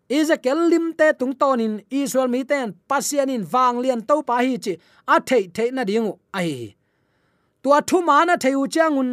Ezekiel 0.09 0.61
lim 0.71 0.93
te 0.99 1.13
tung 1.19 1.35
tonin 1.41 1.75
israel 1.91 2.29
mi 2.29 2.45
ten 2.45 2.75
pasian 2.89 3.31
in 3.35 3.45
wang 3.53 3.77
lian 3.83 4.01
to 4.09 4.23
pa 4.23 4.37
hi 4.47 4.57
chi 4.65 4.75
a 5.15 5.17
thei 5.29 5.45
thei 5.57 5.71
na 5.77 5.83
dingu 5.85 6.13
ai 6.39 6.77
tua 7.63 7.79
thu 7.89 7.99
mana 8.09 8.35
theu 8.45 8.67
changun 8.75 9.11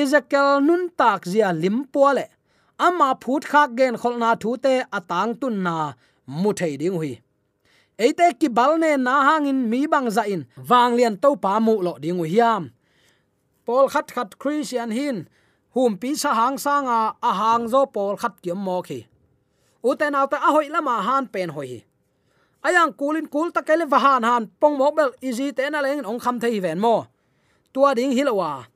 ezekiel 0.00 0.60
nun 0.66 0.82
tak 1.00 1.20
zia 1.30 1.48
lim 1.62 1.78
pole 1.92 2.26
ama 2.86 3.08
phut 3.22 3.42
khak 3.50 3.70
gen 3.78 3.94
kholna 4.00 4.30
thu 4.42 4.50
te 4.64 4.74
atang 4.98 5.32
tun 5.40 5.56
na 5.66 5.76
mu 6.40 6.50
thei 6.58 6.74
ding 6.80 6.96
hui 7.00 7.12
eite 7.98 8.26
ki 8.40 8.48
balne 8.48 8.96
na 8.96 9.14
hangin 9.28 9.68
mi 9.70 9.86
bang 9.86 10.08
za 10.10 10.22
in. 10.22 10.46
Wang 10.68 10.96
lian 10.96 11.16
to 11.22 11.36
pa 11.36 11.60
mu 11.60 11.74
lo 11.82 11.98
ding 11.98 12.22
hiam. 12.22 12.70
Pol 13.66 13.88
khat 13.88 14.08
khat 14.14 14.38
christian 14.38 14.90
hin. 14.90 15.28
Hum 15.74 15.98
pi 16.00 16.14
sa 16.14 16.34
hang 16.34 16.58
sanga 16.58 17.14
a 17.22 17.30
hang 17.40 17.68
zo 17.68 17.86
pol 17.86 18.16
khat 18.16 18.34
kiam 18.42 18.58
mo 18.66 18.82
khi. 18.82 19.06
Uten 19.84 20.14
auta 20.14 20.36
a 20.36 20.48
hoi 20.54 20.68
lama 20.74 21.02
han 21.02 21.26
pen 21.26 21.50
hoi 21.50 21.84
ayang 22.68 22.92
kulin 22.92 23.26
kul 23.32 23.50
ta 23.50 23.60
kele 23.62 23.86
wahan 23.86 24.22
han. 24.24 24.42
Pong 24.60 24.76
mo 24.78 24.90
bel 24.90 25.10
easy 25.20 25.52
te 25.52 25.70
na 25.70 25.80
leng 25.80 26.04
ong 26.04 26.20
kham 26.20 26.36
thei 26.40 26.60
ven 26.60 26.80
mo. 26.80 27.06
Tua 27.72 27.94
ding 27.94 28.12
hilawa 28.12 28.66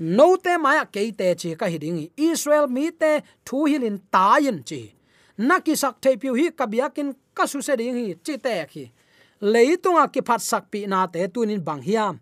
no 0.00 0.36
te 0.36 0.56
maya 0.56 0.84
ke 0.88 1.12
te 1.12 1.34
chi 1.40 1.54
ka 1.60 1.66
hiding 1.68 2.08
israel 2.16 2.66
mi 2.66 2.90
te 2.90 3.20
thu 3.44 3.64
hilin 3.70 4.00
tayin 4.12 4.64
chi 4.68 4.82
naki 5.40 5.72
sak 5.76 5.96
thei 6.02 6.16
piu 6.20 6.34
hi 6.36 6.52
kabiakin 6.52 7.16
kasu 7.36 7.64
se 7.64 7.76
ding 7.80 7.96
hi 7.96 8.14
chi 8.24 8.36
te 8.36 8.54
khi. 8.72 8.84
Leitunga 9.40 10.04
ki 10.12 10.20
phat 10.28 10.40
sak 10.50 10.64
pi 10.70 10.86
na 10.86 11.06
te 11.06 11.20
tunin 11.34 11.64
bang 11.64 11.82
hiam. 11.88 12.20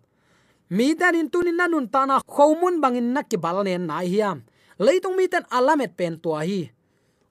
Mi 0.69 0.95
tan 0.95 1.15
in 1.15 1.27
tunin 1.33 1.57
nanun 1.59 1.91
ta 1.91 2.05
na 2.05 2.19
khomun 2.23 2.79
bangin 2.79 3.11
na 3.13 3.21
ki 3.23 3.37
bal 3.37 3.63
nen 3.63 3.87
na 3.87 3.99
hiam. 3.99 4.37
Leitung 4.79 5.15
mi 5.19 5.27
tan 5.27 5.43
alamet 5.51 5.91
pen 5.97 6.15
to 6.23 6.31
hi. 6.39 6.71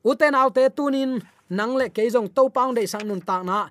Uten 0.05 0.35
autte 0.35 0.69
tunin 0.77 1.21
nang 1.49 1.73
le 1.81 1.89
ke 1.89 2.05
jong 2.13 2.29
to 2.37 2.43
paung 2.51 2.75
de 2.77 2.87
sang 2.87 3.09
nun 3.09 3.21
ta 3.21 3.43
na. 3.43 3.71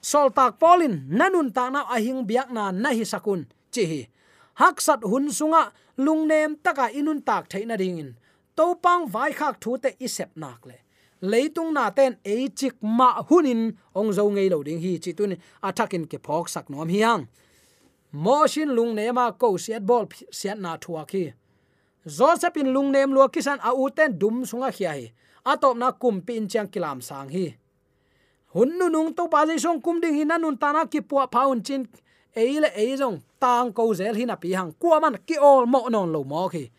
Sol 0.00 0.28
tak 0.34 0.58
polin 0.58 1.06
nanun 1.08 1.54
ta 1.54 1.70
na 1.70 1.86
ahing 1.94 2.26
biak 2.26 2.50
na 2.50 2.72
na 2.72 2.90
hi 2.90 3.04
sakun 3.06 3.46
chi 3.70 3.84
hi. 3.90 4.00
Hak 4.54 4.80
sat 4.80 5.00
hun 5.06 5.30
sunga 5.30 5.70
lungnem 5.98 6.58
taka 6.64 6.90
inun 6.90 7.22
tak 7.22 7.46
theina 7.50 7.76
ding 7.78 7.98
in. 7.98 8.10
To 8.56 8.74
pang 8.74 9.06
vai 9.06 9.32
khak 9.32 9.60
thu 9.62 9.78
te 9.78 9.90
isep 9.98 10.30
nak 10.34 10.66
le 10.66 10.83
leitung 11.20 11.72
na 11.72 11.90
ten 11.90 12.16
e 12.24 12.48
chik 12.48 12.74
ma 12.82 13.22
hunin 13.28 13.76
ong 13.94 14.12
zo 14.12 14.24
ngei 14.30 14.48
lo 14.50 14.62
ding 14.62 14.80
hi 14.80 14.98
chi 14.98 15.12
tun 15.12 15.36
athakin 15.62 16.04
ke 16.10 16.18
phok 16.18 16.48
sak 16.48 16.70
nom 16.70 16.88
hiang. 16.88 17.26
Mo 18.12 18.46
lung 18.66 18.94
ne 18.94 19.10
ma 19.12 19.32
ko 19.32 19.56
siat 19.56 19.82
bol 19.82 20.06
siat 20.30 20.58
na 20.58 20.76
thua 20.76 21.04
khi. 21.04 21.32
Joseph 22.06 22.56
in 22.56 22.72
lung 22.72 22.92
nem 22.92 23.12
lua 23.12 23.28
kisan 23.28 23.58
a 23.58 23.72
u 23.72 23.88
dum 23.90 24.44
sunga 24.44 24.70
khia 24.70 24.92
hi. 24.92 25.12
Atop 25.44 25.76
na 25.76 25.90
kum 25.92 26.20
pin 26.20 26.48
chang 26.48 26.68
kilam 26.68 27.02
sang 27.02 27.28
hi. 27.28 27.56
Hun 28.54 28.78
nu 28.78 28.88
nung 28.88 29.14
to 29.14 29.28
pa 29.28 29.46
jai 29.46 29.58
song 29.58 29.80
kum 29.80 30.00
ding 30.00 30.14
hi 30.14 30.24
nun 30.24 30.56
ta 30.56 30.72
na 30.72 30.84
ki 30.84 31.00
pu 31.00 31.16
phaun 31.32 31.62
chin 31.64 31.86
eile 32.36 32.68
eizong 32.76 33.18
tang 33.40 33.72
ko 33.72 33.94
zel 33.94 34.14
hina 34.14 34.36
pi 34.36 34.52
hang. 34.52 34.72
Kwa 34.78 35.00
man 35.00 35.16
ki 35.26 35.36
ol 35.38 35.66
mo 35.66 35.88
non 35.88 36.12
lo 36.12 36.24
mo 36.24 36.48
khi. 36.48 36.70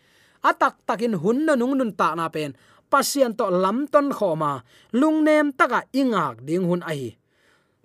Atak 0.42 0.86
takin 0.86 1.14
hun 1.14 1.44
nu 1.46 1.56
nung 1.56 1.76
nun 1.76 1.92
ta 1.92 2.14
na 2.14 2.28
pen 2.28 2.56
pasien 2.90 3.32
to 3.38 3.46
lam 3.62 3.78
ton 3.92 4.08
khoma 4.16 4.52
lungnem 5.00 5.52
taka 5.58 5.80
ingak 6.00 6.44
ding 6.46 6.64
hun 6.68 6.82
ai 6.92 7.16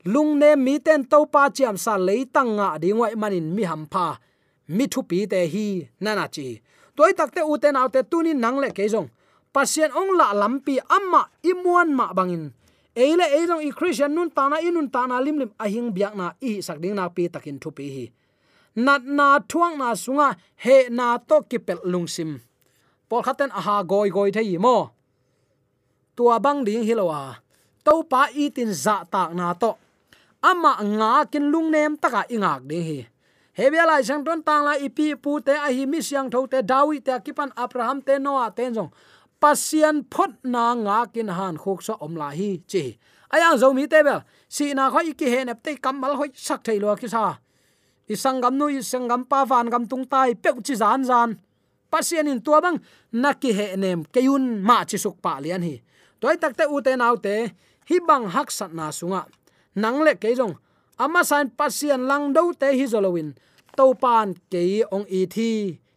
lungnem 0.06 0.58
mi 0.58 0.80
ten 0.80 1.06
to 1.06 1.26
pa 1.30 1.50
chiam 1.54 1.78
sa 1.78 1.98
leitang 1.98 2.58
nga 2.58 2.78
ding 2.82 2.98
wai 2.98 3.14
manin 3.16 3.54
mi 3.56 3.64
ham 3.64 3.86
pha, 3.86 4.18
mi 4.76 4.86
thu 4.92 5.02
pi 5.10 5.28
te 5.32 5.46
hi 5.54 5.66
nana 6.02 6.26
chi. 6.36 6.62
Toy 6.96 7.14
takte 7.14 7.42
uten 7.46 7.78
autte 7.78 8.02
tunin 8.12 8.40
nang 8.40 8.58
le 8.62 8.70
ke 8.78 8.86
jong 8.90 9.10
pasien 9.54 9.92
ong 9.94 10.12
la 10.20 10.34
lampi 10.34 10.76
amma 10.98 11.22
imuan 11.44 11.90
ma 11.94 12.14
bangin. 12.18 12.52
Eile 12.96 13.26
eilong 13.38 13.64
i 13.64 13.72
christian 13.72 14.12
nun 14.16 14.30
tana 14.36 14.60
inun 14.60 14.92
tana 14.92 15.22
lim 15.22 15.38
lim 15.40 15.52
ahing 15.64 15.90
biak 15.96 16.14
na 16.20 16.34
i 16.44 16.60
sakding 16.60 16.96
na 16.96 17.08
pi 17.16 17.30
takin 17.34 17.58
thu 17.62 17.70
pi 17.72 17.86
hi. 17.96 18.06
Nat 18.76 19.04
na 19.04 19.40
thuang 19.40 19.76
na 19.80 19.92
sunga, 19.96 20.36
he 20.64 20.88
na 20.90 21.20
to 21.20 21.44
kipel 21.50 21.80
lungsim 21.84 22.40
pol 23.12 23.22
khaten 23.28 23.52
aha, 23.60 23.84
goi 23.92 24.08
goi 24.16 24.32
thei 24.32 24.56
mo 24.66 24.78
tua 26.16 26.40
bang 26.40 26.64
ding 26.68 26.84
hilowa 26.88 27.20
à. 27.32 27.34
to 27.84 28.04
pa 28.12 28.30
itin 28.32 28.54
tin 28.56 28.68
dạ 28.68 28.74
za 28.74 29.04
tak 29.12 29.34
na 29.34 29.54
to. 29.54 29.76
Ama 30.42 30.74
nga 30.82 31.26
kin 31.32 31.52
lung 31.52 31.72
nem 31.72 31.98
taka 31.98 32.22
ingak 32.30 32.62
ding 32.70 32.84
hi. 32.84 33.00
Hebia 33.58 33.86
lai 33.86 34.04
sang 34.04 34.24
ton 34.26 34.42
tang 34.44 34.64
la 34.64 34.74
ipi 34.78 35.16
pu 35.24 35.40
te 35.40 35.54
a 35.54 35.70
hi 35.76 35.86
mi 35.86 36.02
siang 36.02 36.30
tho 36.32 36.48
te 36.48 36.62
dawi 36.62 37.00
te 37.06 37.12
kipan 37.26 37.50
abraham 37.56 38.02
te 38.02 38.20
noah 38.20 38.50
ten 38.56 38.74
jong 38.74 38.92
pasian 39.42 39.98
phot 40.12 40.32
na 40.44 40.74
nga 40.74 41.00
kin 41.14 41.28
han 41.28 41.56
khok 41.58 41.80
so 41.82 41.94
om 42.06 42.16
la 42.16 42.30
hi, 42.30 42.62
chi 42.72 42.98
ayang 43.34 43.58
zo 43.62 43.74
mi 43.74 43.88
te 43.88 44.00
bel 44.04 44.22
si 44.50 44.74
na 44.74 44.90
khoi 44.94 45.14
ki 45.20 45.28
he 45.34 45.40
nep 45.46 45.60
te 45.64 45.76
kamal 45.76 46.16
hoi 46.20 46.30
sak 46.34 46.64
thei 46.64 46.80
lo 46.80 46.96
ki 46.96 47.08
sa. 47.08 47.38
Isangam 48.14 48.54
nu 48.60 48.66
isangam 48.70 49.22
pa 49.30 49.46
van 49.46 49.70
gam 49.70 49.84
tung 49.92 50.06
tai 50.12 50.34
pek 50.44 50.56
chi 50.66 50.74
zan 50.76 51.04
zan 51.10 51.30
pasian 51.92 52.32
in 52.32 52.42
tua 52.46 52.60
bang 52.66 52.78
naki 53.24 53.52
he 53.58 53.68
nem 53.76 54.00
keun 54.14 54.46
ma 54.68 54.78
chi 54.90 54.98
suk 55.04 55.16
pa 55.24 55.34
lian 55.44 55.64
hi. 55.68 55.76
Toy 56.20 56.36
takte 56.42 56.64
u 56.74 56.78
te 56.86 56.96
nau 56.96 57.16
te 57.26 57.36
hi 57.90 57.98
bang 58.08 58.26
hak 58.34 58.50
sat 58.58 58.72
na 58.74 58.86
sunga. 59.00 59.22
Nang 59.82 59.98
le 60.06 60.14
ke 60.22 60.30
jong 60.40 60.56
ama 61.04 61.22
san 61.30 61.50
pasian 61.60 62.02
lang 62.10 62.34
do 62.36 62.44
te 62.62 62.68
hi 62.80 62.86
zolowin 62.94 63.30
to 63.78 63.86
pan 64.04 64.28
ke 64.52 64.62
ong 64.96 65.06
i 65.20 65.22
thi 65.34 65.50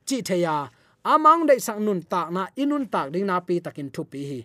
chi 0.08 0.18
theya 0.28 0.56
amang 1.04 1.46
de 1.46 1.60
sang 1.60 1.84
nun 1.84 2.00
tak 2.02 2.32
na, 2.32 2.48
inun 2.56 2.88
tak 2.88 3.12
ding 3.12 3.26
na 3.28 3.40
pi 3.40 3.60
takin 3.60 3.92
thu 3.92 4.02
pi 4.04 4.20
hi. 4.30 4.40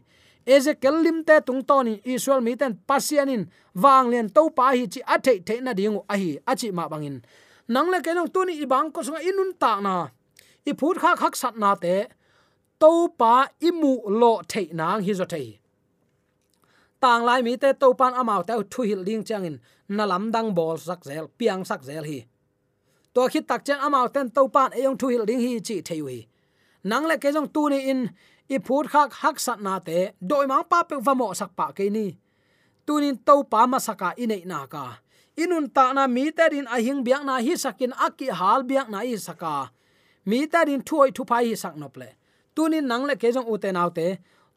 Ezekiel 0.46 0.96
lim 1.04 1.24
te 1.24 1.40
tung 1.46 1.64
ton 1.64 1.88
in 1.88 2.00
israel 2.04 2.42
mi 2.42 2.56
ten 2.56 2.74
pasian 2.88 3.30
in 3.30 3.44
wang 3.74 4.10
len 4.12 4.28
to 4.30 4.50
pa 4.52 4.76
hi 4.76 4.86
chi 4.94 5.02
a 5.08 5.16
the 5.18 5.56
na 5.62 5.74
ding 5.74 5.96
a 5.96 6.16
hi, 6.18 6.38
a 6.46 6.72
ma 6.72 6.88
bangin. 6.92 7.22
Nang 7.68 7.88
le 7.92 8.02
ke 8.02 8.12
jong 8.18 8.30
tu 8.34 8.46
ni 8.46 8.54
ibang 8.60 8.92
ko 8.92 9.00
sunga 9.02 9.22
inun 9.24 9.54
tak 9.60 9.80
na 9.82 10.10
i 10.66 10.72
phut 10.80 10.98
kha 11.02 11.16
khak 11.16 11.36
sat 11.36 11.56
na 11.58 11.76
te 11.76 11.96
to 12.80 12.92
pa 13.20 13.48
imu 13.62 13.94
lo 14.22 14.42
the 14.52 14.70
nang 14.74 15.02
hi 15.04 15.14
zo 15.14 15.26
thei. 15.26 15.60
Tang 17.02 17.24
lai 17.26 17.42
mi 17.42 17.58
te 17.58 17.74
to 17.74 17.94
pan 17.94 18.14
amao 18.14 18.42
te 18.48 18.54
thu 18.72 18.84
hil 18.84 19.04
ding 19.04 19.24
changin 19.24 19.60
na 19.88 20.04
lam 20.06 20.32
dang 20.32 20.56
bol 20.56 20.78
sak 20.78 21.02
zel, 21.04 21.26
piang 21.38 21.66
sak 21.66 21.82
zel 21.84 22.04
hi. 22.04 22.20
To 23.14 23.22
khit 23.32 23.48
tak 23.48 23.66
chen 23.66 23.80
amao 23.80 24.08
ten 24.14 24.30
to 24.30 24.48
pan 24.48 24.72
e 24.78 24.82
yong 24.84 24.98
thu 24.98 25.08
hil 25.08 25.26
ding 25.26 25.40
hi 25.40 25.60
chi 25.68 25.82
thei 25.82 26.02
wi 26.08 26.20
nang 26.84 27.06
le 27.06 27.18
ke 27.20 27.32
jong 27.36 27.52
tu 27.52 27.70
ni 27.70 27.80
in, 27.92 28.10
i 28.48 28.58
phut 28.60 28.88
khak 28.88 29.14
hak 29.14 29.40
sat 29.40 29.60
na 29.60 29.80
te, 29.80 30.16
doi 30.22 30.48
mang 30.48 30.64
pa 30.64 30.84
pe 30.84 30.96
va 30.96 31.14
mo 31.14 31.34
sak 31.34 31.52
pa 31.56 31.72
ke 31.76 31.90
ni. 31.92 32.16
Tunin 32.88 33.20
to 33.26 33.44
pa 33.44 33.68
ma 33.68 33.80
saka 33.80 34.16
inei 34.18 34.46
na 34.46 34.66
ka. 34.66 35.04
Inun 35.38 35.68
ta 35.76 35.94
na 35.94 36.08
mi 36.08 36.32
te 36.32 36.50
din 36.50 36.68
a 36.68 36.80
hing 36.80 37.04
biak 37.04 37.24
na 37.28 37.36
hi 37.44 37.54
sakin 37.56 37.94
aki 37.94 38.32
hal 38.32 38.64
biak 38.64 38.88
na 38.90 39.04
i 39.04 39.16
saka 39.18 39.72
mi 40.26 40.40
ta 40.52 40.66
din 40.66 40.82
thuoi 40.88 41.10
thu 41.16 41.24
phai 41.30 41.44
hi 41.48 41.56
sak 41.64 41.76
nop 41.82 41.96
le 42.02 42.10
tunin 42.56 42.86
nang 42.92 43.06
le 43.10 43.16
ke 43.22 43.28
jong 43.36 43.50
u 43.54 43.56
te 43.64 43.70
nau 43.72 43.90
te 43.98 44.08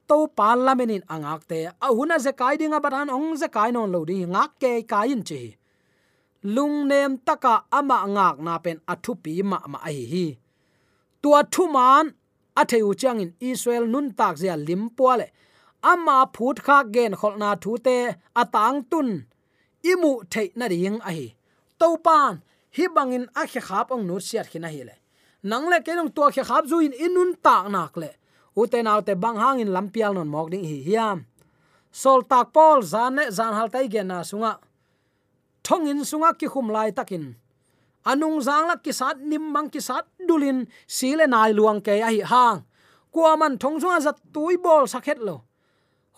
to 0.08 0.16
pan 0.38 0.58
lamenin 0.66 1.04
angak 1.14 1.42
te 1.50 1.58
a 1.86 1.88
huna 1.96 2.16
ze 2.24 2.32
kai 2.40 2.54
dinga 2.60 2.78
badan 2.84 3.08
ong 3.16 3.36
ze 3.40 3.48
kai 3.56 3.70
non 3.74 3.92
lo 3.94 4.00
di 4.10 4.16
ngak 4.34 4.50
ke 4.62 4.72
kai 4.92 5.08
in 5.14 5.22
chi. 5.28 5.42
Lung 6.54 6.76
nem 6.90 7.12
taka 7.26 7.54
ama 7.78 7.98
ngak 8.16 8.36
na 8.46 8.54
pen 8.64 8.78
athu 8.92 9.12
pi 9.22 9.32
ma 9.50 9.58
ma 9.72 9.78
ai 9.88 10.00
hi 10.12 10.26
tua 11.22 11.40
thu 11.52 11.62
man 11.76 12.06
a 12.60 12.62
theu 12.70 12.94
chang 13.00 13.20
in 13.24 13.32
israel 13.50 13.84
nun 13.92 14.06
tak 14.18 14.34
zia 14.40 14.56
lim 14.66 14.82
le. 15.20 15.26
Ama 15.90 16.16
phut 16.34 16.56
kha 16.66 16.78
gen 16.94 17.12
khol 17.20 17.34
na 17.42 17.50
thu 17.62 17.72
te 17.86 17.96
atang 18.42 18.78
tun. 18.90 19.08
Imu 19.90 20.12
thei 20.32 20.48
na 20.58 20.66
ring 20.72 20.98
a 21.08 21.10
hi. 21.16 21.34
To 21.80 21.88
pan, 22.06 22.32
hi 22.76 22.84
bangin 22.94 23.26
a 23.40 23.42
khe 23.52 23.60
khap 23.68 23.86
ong 23.94 24.04
nu 24.08 24.16
siat 24.26 24.46
khina 24.50 24.68
hi 24.74 24.82
le 24.88 24.94
nang 25.42 25.66
le 25.70 25.78
ke 25.82 25.92
long 25.98 26.10
tua 26.10 26.30
khe 26.30 26.42
khap 26.46 26.66
zu 26.70 26.78
in 26.78 26.94
inun 26.94 27.34
tak 27.42 27.66
nak 27.70 27.96
le. 27.96 28.10
U 28.56 28.66
te 28.66 28.82
naw 28.82 29.00
te 29.00 29.14
bang 29.14 29.36
hang 29.36 29.60
in 29.60 29.72
lampial 29.74 30.14
non 30.14 30.28
mok 30.28 30.50
ding 30.50 30.64
hi 30.64 30.78
hiam. 30.86 31.26
Sol 31.90 32.22
tak 32.22 32.52
pol 32.54 32.82
zan 32.82 33.16
ne 33.16 33.24
zan 33.30 33.54
hal 33.54 33.68
tai 33.68 33.88
gen 33.88 34.06
na 34.08 34.22
sunga. 34.22 34.52
Thong 35.64 35.86
in 35.88 36.00
sunga 36.10 36.38
ki 36.38 36.46
khum 36.46 36.70
lai 36.70 36.90
takin. 36.90 37.34
Anung 38.06 38.38
zang 38.46 38.66
lak 38.68 38.82
ki 38.84 38.92
sat 38.92 39.18
nim 39.20 39.52
mang 39.52 39.68
ki 39.70 39.80
sat 39.80 40.06
dulin. 40.28 40.66
Sile 40.86 41.26
nai 41.26 41.52
luang 41.52 41.80
ke 41.80 41.94
ai 42.08 42.18
hang. 42.32 42.64
Kwa 43.12 43.36
man 43.36 43.58
thong 43.58 43.80
sunga 43.82 43.98
zat 44.06 44.18
tui 44.34 44.56
bol 44.56 44.86
sakhet 44.86 45.18
lo. 45.18 45.42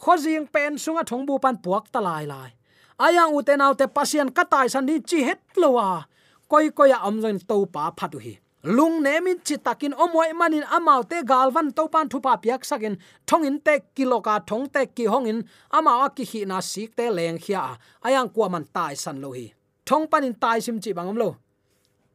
Khojing 0.03 0.53
pen 0.53 0.77
sunga 0.77 1.03
thong 1.07 1.25
bu 1.27 1.39
pan 1.39 1.57
puak 1.65 1.89
ta 1.93 2.01
lai 2.01 2.25
lai. 2.27 2.51
Ayang 3.01 3.33
u 3.35 3.43
te 3.43 3.57
naw 3.57 3.73
te 3.75 3.87
pasien 3.87 4.29
katai 4.37 4.69
san 4.71 4.87
ni 4.87 5.01
chi 5.01 5.25
het 5.25 5.41
lo 5.57 5.71
wa 5.77 6.05
koi 6.49 6.71
koi 6.71 6.93
am 6.93 7.21
zon 7.23 7.39
to 7.49 7.67
pa 7.67 7.91
phatu 7.99 8.19
hi 8.21 8.44
lung 8.65 9.05
nemin 9.05 9.45
chitakin 9.45 9.93
omoi 9.93 10.33
manin 10.33 10.65
amaute 10.73 11.21
galvan 11.25 11.69
to 11.77 11.89
pan 11.89 12.09
thupa 12.09 12.41
piak 12.41 12.65
sakin, 12.65 12.97
thongin 13.27 13.61
te 13.61 13.81
kiloka 13.95 14.41
thong 14.49 14.69
te 14.73 14.87
ki 14.87 15.05
hongin 15.05 15.45
amawa 15.71 16.09
ki 16.17 16.25
hi 16.25 16.45
na 16.45 16.61
sik 16.61 16.97
te 16.97 17.11
leng 17.11 17.39
khia 17.39 17.77
ayang 18.03 18.29
kwa 18.33 18.49
man 18.49 18.65
tai 18.73 18.95
san 18.95 19.21
lo 19.21 19.33
hi. 19.33 19.53
Thong 19.85 20.09
panin 20.09 20.35
tai 20.35 20.61
sim 20.61 20.81
chi 20.81 20.93
bangam 20.93 21.17
lo. 21.17 21.37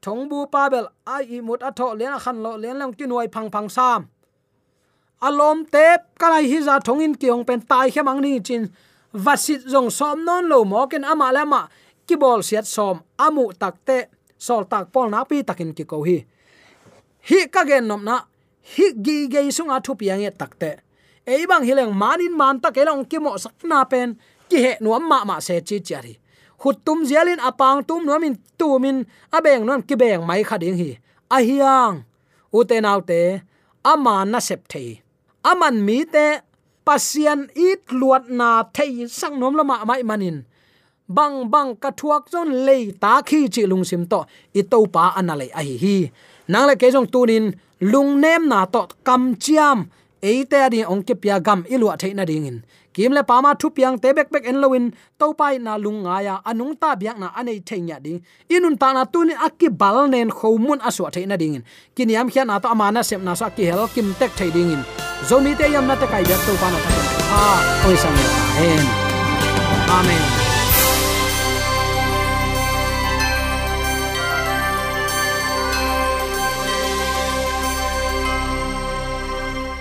Thong 0.01 0.29
bu 0.29 0.47
pabel 0.49 0.87
ai 1.05 1.23
i 1.37 1.41
mut 1.41 1.61
atho 1.61 1.93
len 1.93 2.17
khan 2.17 2.41
lo 2.41 2.57
len 2.57 2.79
lang 2.79 2.93
ki 2.97 3.05
nuai 3.05 3.27
phang 3.27 3.49
phang 3.53 3.69
sam. 3.69 4.09
Alom 5.21 5.65
te 5.69 5.85
kalai 6.17 6.49
hi 6.49 6.61
za 6.61 6.79
thongin 6.79 7.13
ki 7.13 7.29
hong 7.29 7.45
pen 7.45 7.61
tai 7.61 7.91
khe 7.93 8.01
mang 8.01 8.21
ni 8.21 8.39
chin. 8.39 8.73
Vasit 9.13 9.69
jong 9.69 9.89
som 9.91 10.25
non 10.25 10.49
lo 10.49 10.65
mo 10.65 10.87
ken 10.87 11.05
ama 11.05 11.29
lama 11.31 11.69
ki 12.07 12.15
bol 12.15 12.41
siat 12.41 12.65
som 12.65 13.05
amu 13.19 13.53
takte 13.53 14.09
sol 14.37 14.63
tak 14.65 14.89
pol 14.93 15.09
na 15.13 15.21
pi 15.29 15.43
takin 15.43 15.73
ki 15.77 15.85
ko 15.85 16.01
hi 16.01 16.17
hi 17.27 17.39
ka 17.53 17.61
gen 17.69 17.87
nom 17.89 18.03
na, 18.03 18.15
hi 18.75 18.85
gi 19.05 19.17
ge 19.31 19.41
sunga 19.57 19.77
thu 19.85 19.91
piang 19.99 20.23
e 20.27 20.31
takte. 20.39 20.71
E 21.25 21.45
bang 21.49 21.63
hileng 21.67 21.93
manin 22.01 22.33
man 22.39 22.55
ta 22.63 22.69
kelong 22.75 23.03
ki 23.09 23.17
mo 23.23 23.37
sak 23.43 23.55
na 23.69 23.83
pen, 23.91 24.09
ki 24.49 24.57
he 24.63 24.71
nuam 24.83 25.03
ma 25.09 25.17
ma 25.29 25.35
se 25.47 25.55
chi 25.67 25.77
chari 25.87 26.15
khut 26.59 26.77
tum 26.85 26.99
zialin 27.07 27.39
apang 27.39 27.79
tum 27.87 28.03
nuamin 28.03 28.35
tumin, 28.59 29.07
abeng 29.31 29.63
non 29.67 29.81
ki 29.87 29.95
beng 29.95 30.23
mai 30.27 30.43
khading 30.49 30.77
hi. 30.81 30.89
A 31.31 31.37
hiang 31.47 31.95
u 32.57 32.59
te 32.69 32.75
nau 32.85 32.99
te 33.09 33.19
ama 33.91 34.15
na 34.31 34.39
sep 34.47 34.61
thei. 34.71 34.89
Aman 35.51 35.75
mi 35.87 35.97
te 36.13 36.25
pasian 36.85 37.39
it 37.55 37.81
luat 37.99 38.23
na 38.39 38.49
thei 38.75 39.07
sang 39.19 39.35
nom 39.39 39.55
lama 39.59 39.75
mai 39.89 40.03
manin. 40.09 40.37
Bang 41.07 41.35
bang 41.53 41.71
ka 41.81 41.89
thuak 41.99 42.23
zon 42.33 42.49
lei 42.67 42.83
ta 43.03 43.13
khi 43.29 43.39
chi 43.53 43.63
lung 43.71 43.85
sim 43.89 44.03
to, 44.11 44.19
i 44.59 44.61
to 44.71 44.77
pa 44.93 45.03
anale 45.19 45.47
a 45.59 45.61
hi 45.67 45.75
hi 45.83 45.97
nang 46.51 46.65
le 46.69 46.73
ke 46.81 46.87
jong 46.93 47.09
tunin 47.13 47.45
lung 47.91 48.11
nem 48.23 48.41
na 48.51 48.65
to 48.65 48.81
kam 49.07 49.21
chiam. 49.43 49.79
Eite 50.19 50.57
adi 50.67 50.83
ong 50.83 51.03
ke 51.07 51.15
pia 51.15 51.39
gam 51.39 51.63
ilu 51.73 51.87
a 51.87 51.95
theina 52.01 52.27
dingin 52.27 52.59
kim 52.93 53.11
le 53.15 53.23
pama 53.23 53.55
thu 53.59 53.67
piang 53.75 53.95
te 54.03 54.11
bek 54.17 54.27
bek 54.33 54.43
en 54.49 54.59
loin 54.59 54.91
to 55.19 55.31
pai 55.39 55.55
na 55.65 55.73
lung 55.79 56.03
nga 56.03 56.15
ya, 56.27 56.35
anung 56.49 56.75
ta 56.81 56.89
biak 56.99 57.15
na 57.21 57.27
anei 57.39 57.63
theinya 57.67 57.97
ding. 58.03 58.19
Inun 58.51 58.75
ta 58.81 58.91
na 58.91 59.07
tuni 59.13 59.33
akki 59.47 59.67
bal 59.81 60.11
nen 60.11 60.29
khomun 60.37 60.79
aswa 60.87 61.07
theina 61.15 61.35
dingin 61.41 61.63
kin 61.95 62.09
yam 62.09 62.27
khian 62.27 62.47
na 62.51 62.59
to 62.59 62.67
amana 62.67 63.01
sem 63.09 63.23
na 63.23 63.33
sa 63.39 63.47
ki 63.55 63.63
hel 63.69 63.87
kim 63.95 64.11
tek 64.19 64.31
thei 64.35 64.51
dingin 64.51 64.81
zomi 65.29 65.55
te 65.59 65.65
yam 65.71 65.87
na 65.87 65.95
te 65.95 66.05
kai 66.11 66.23
bek 66.29 66.41
to 66.45 66.53
pa 66.61 66.67
na 66.73 66.79
ta 66.85 66.91
ha, 67.31 67.43
oi 67.87 67.95
sam 68.03 68.15
amen. 68.59 68.85
Amen. 69.89 70.48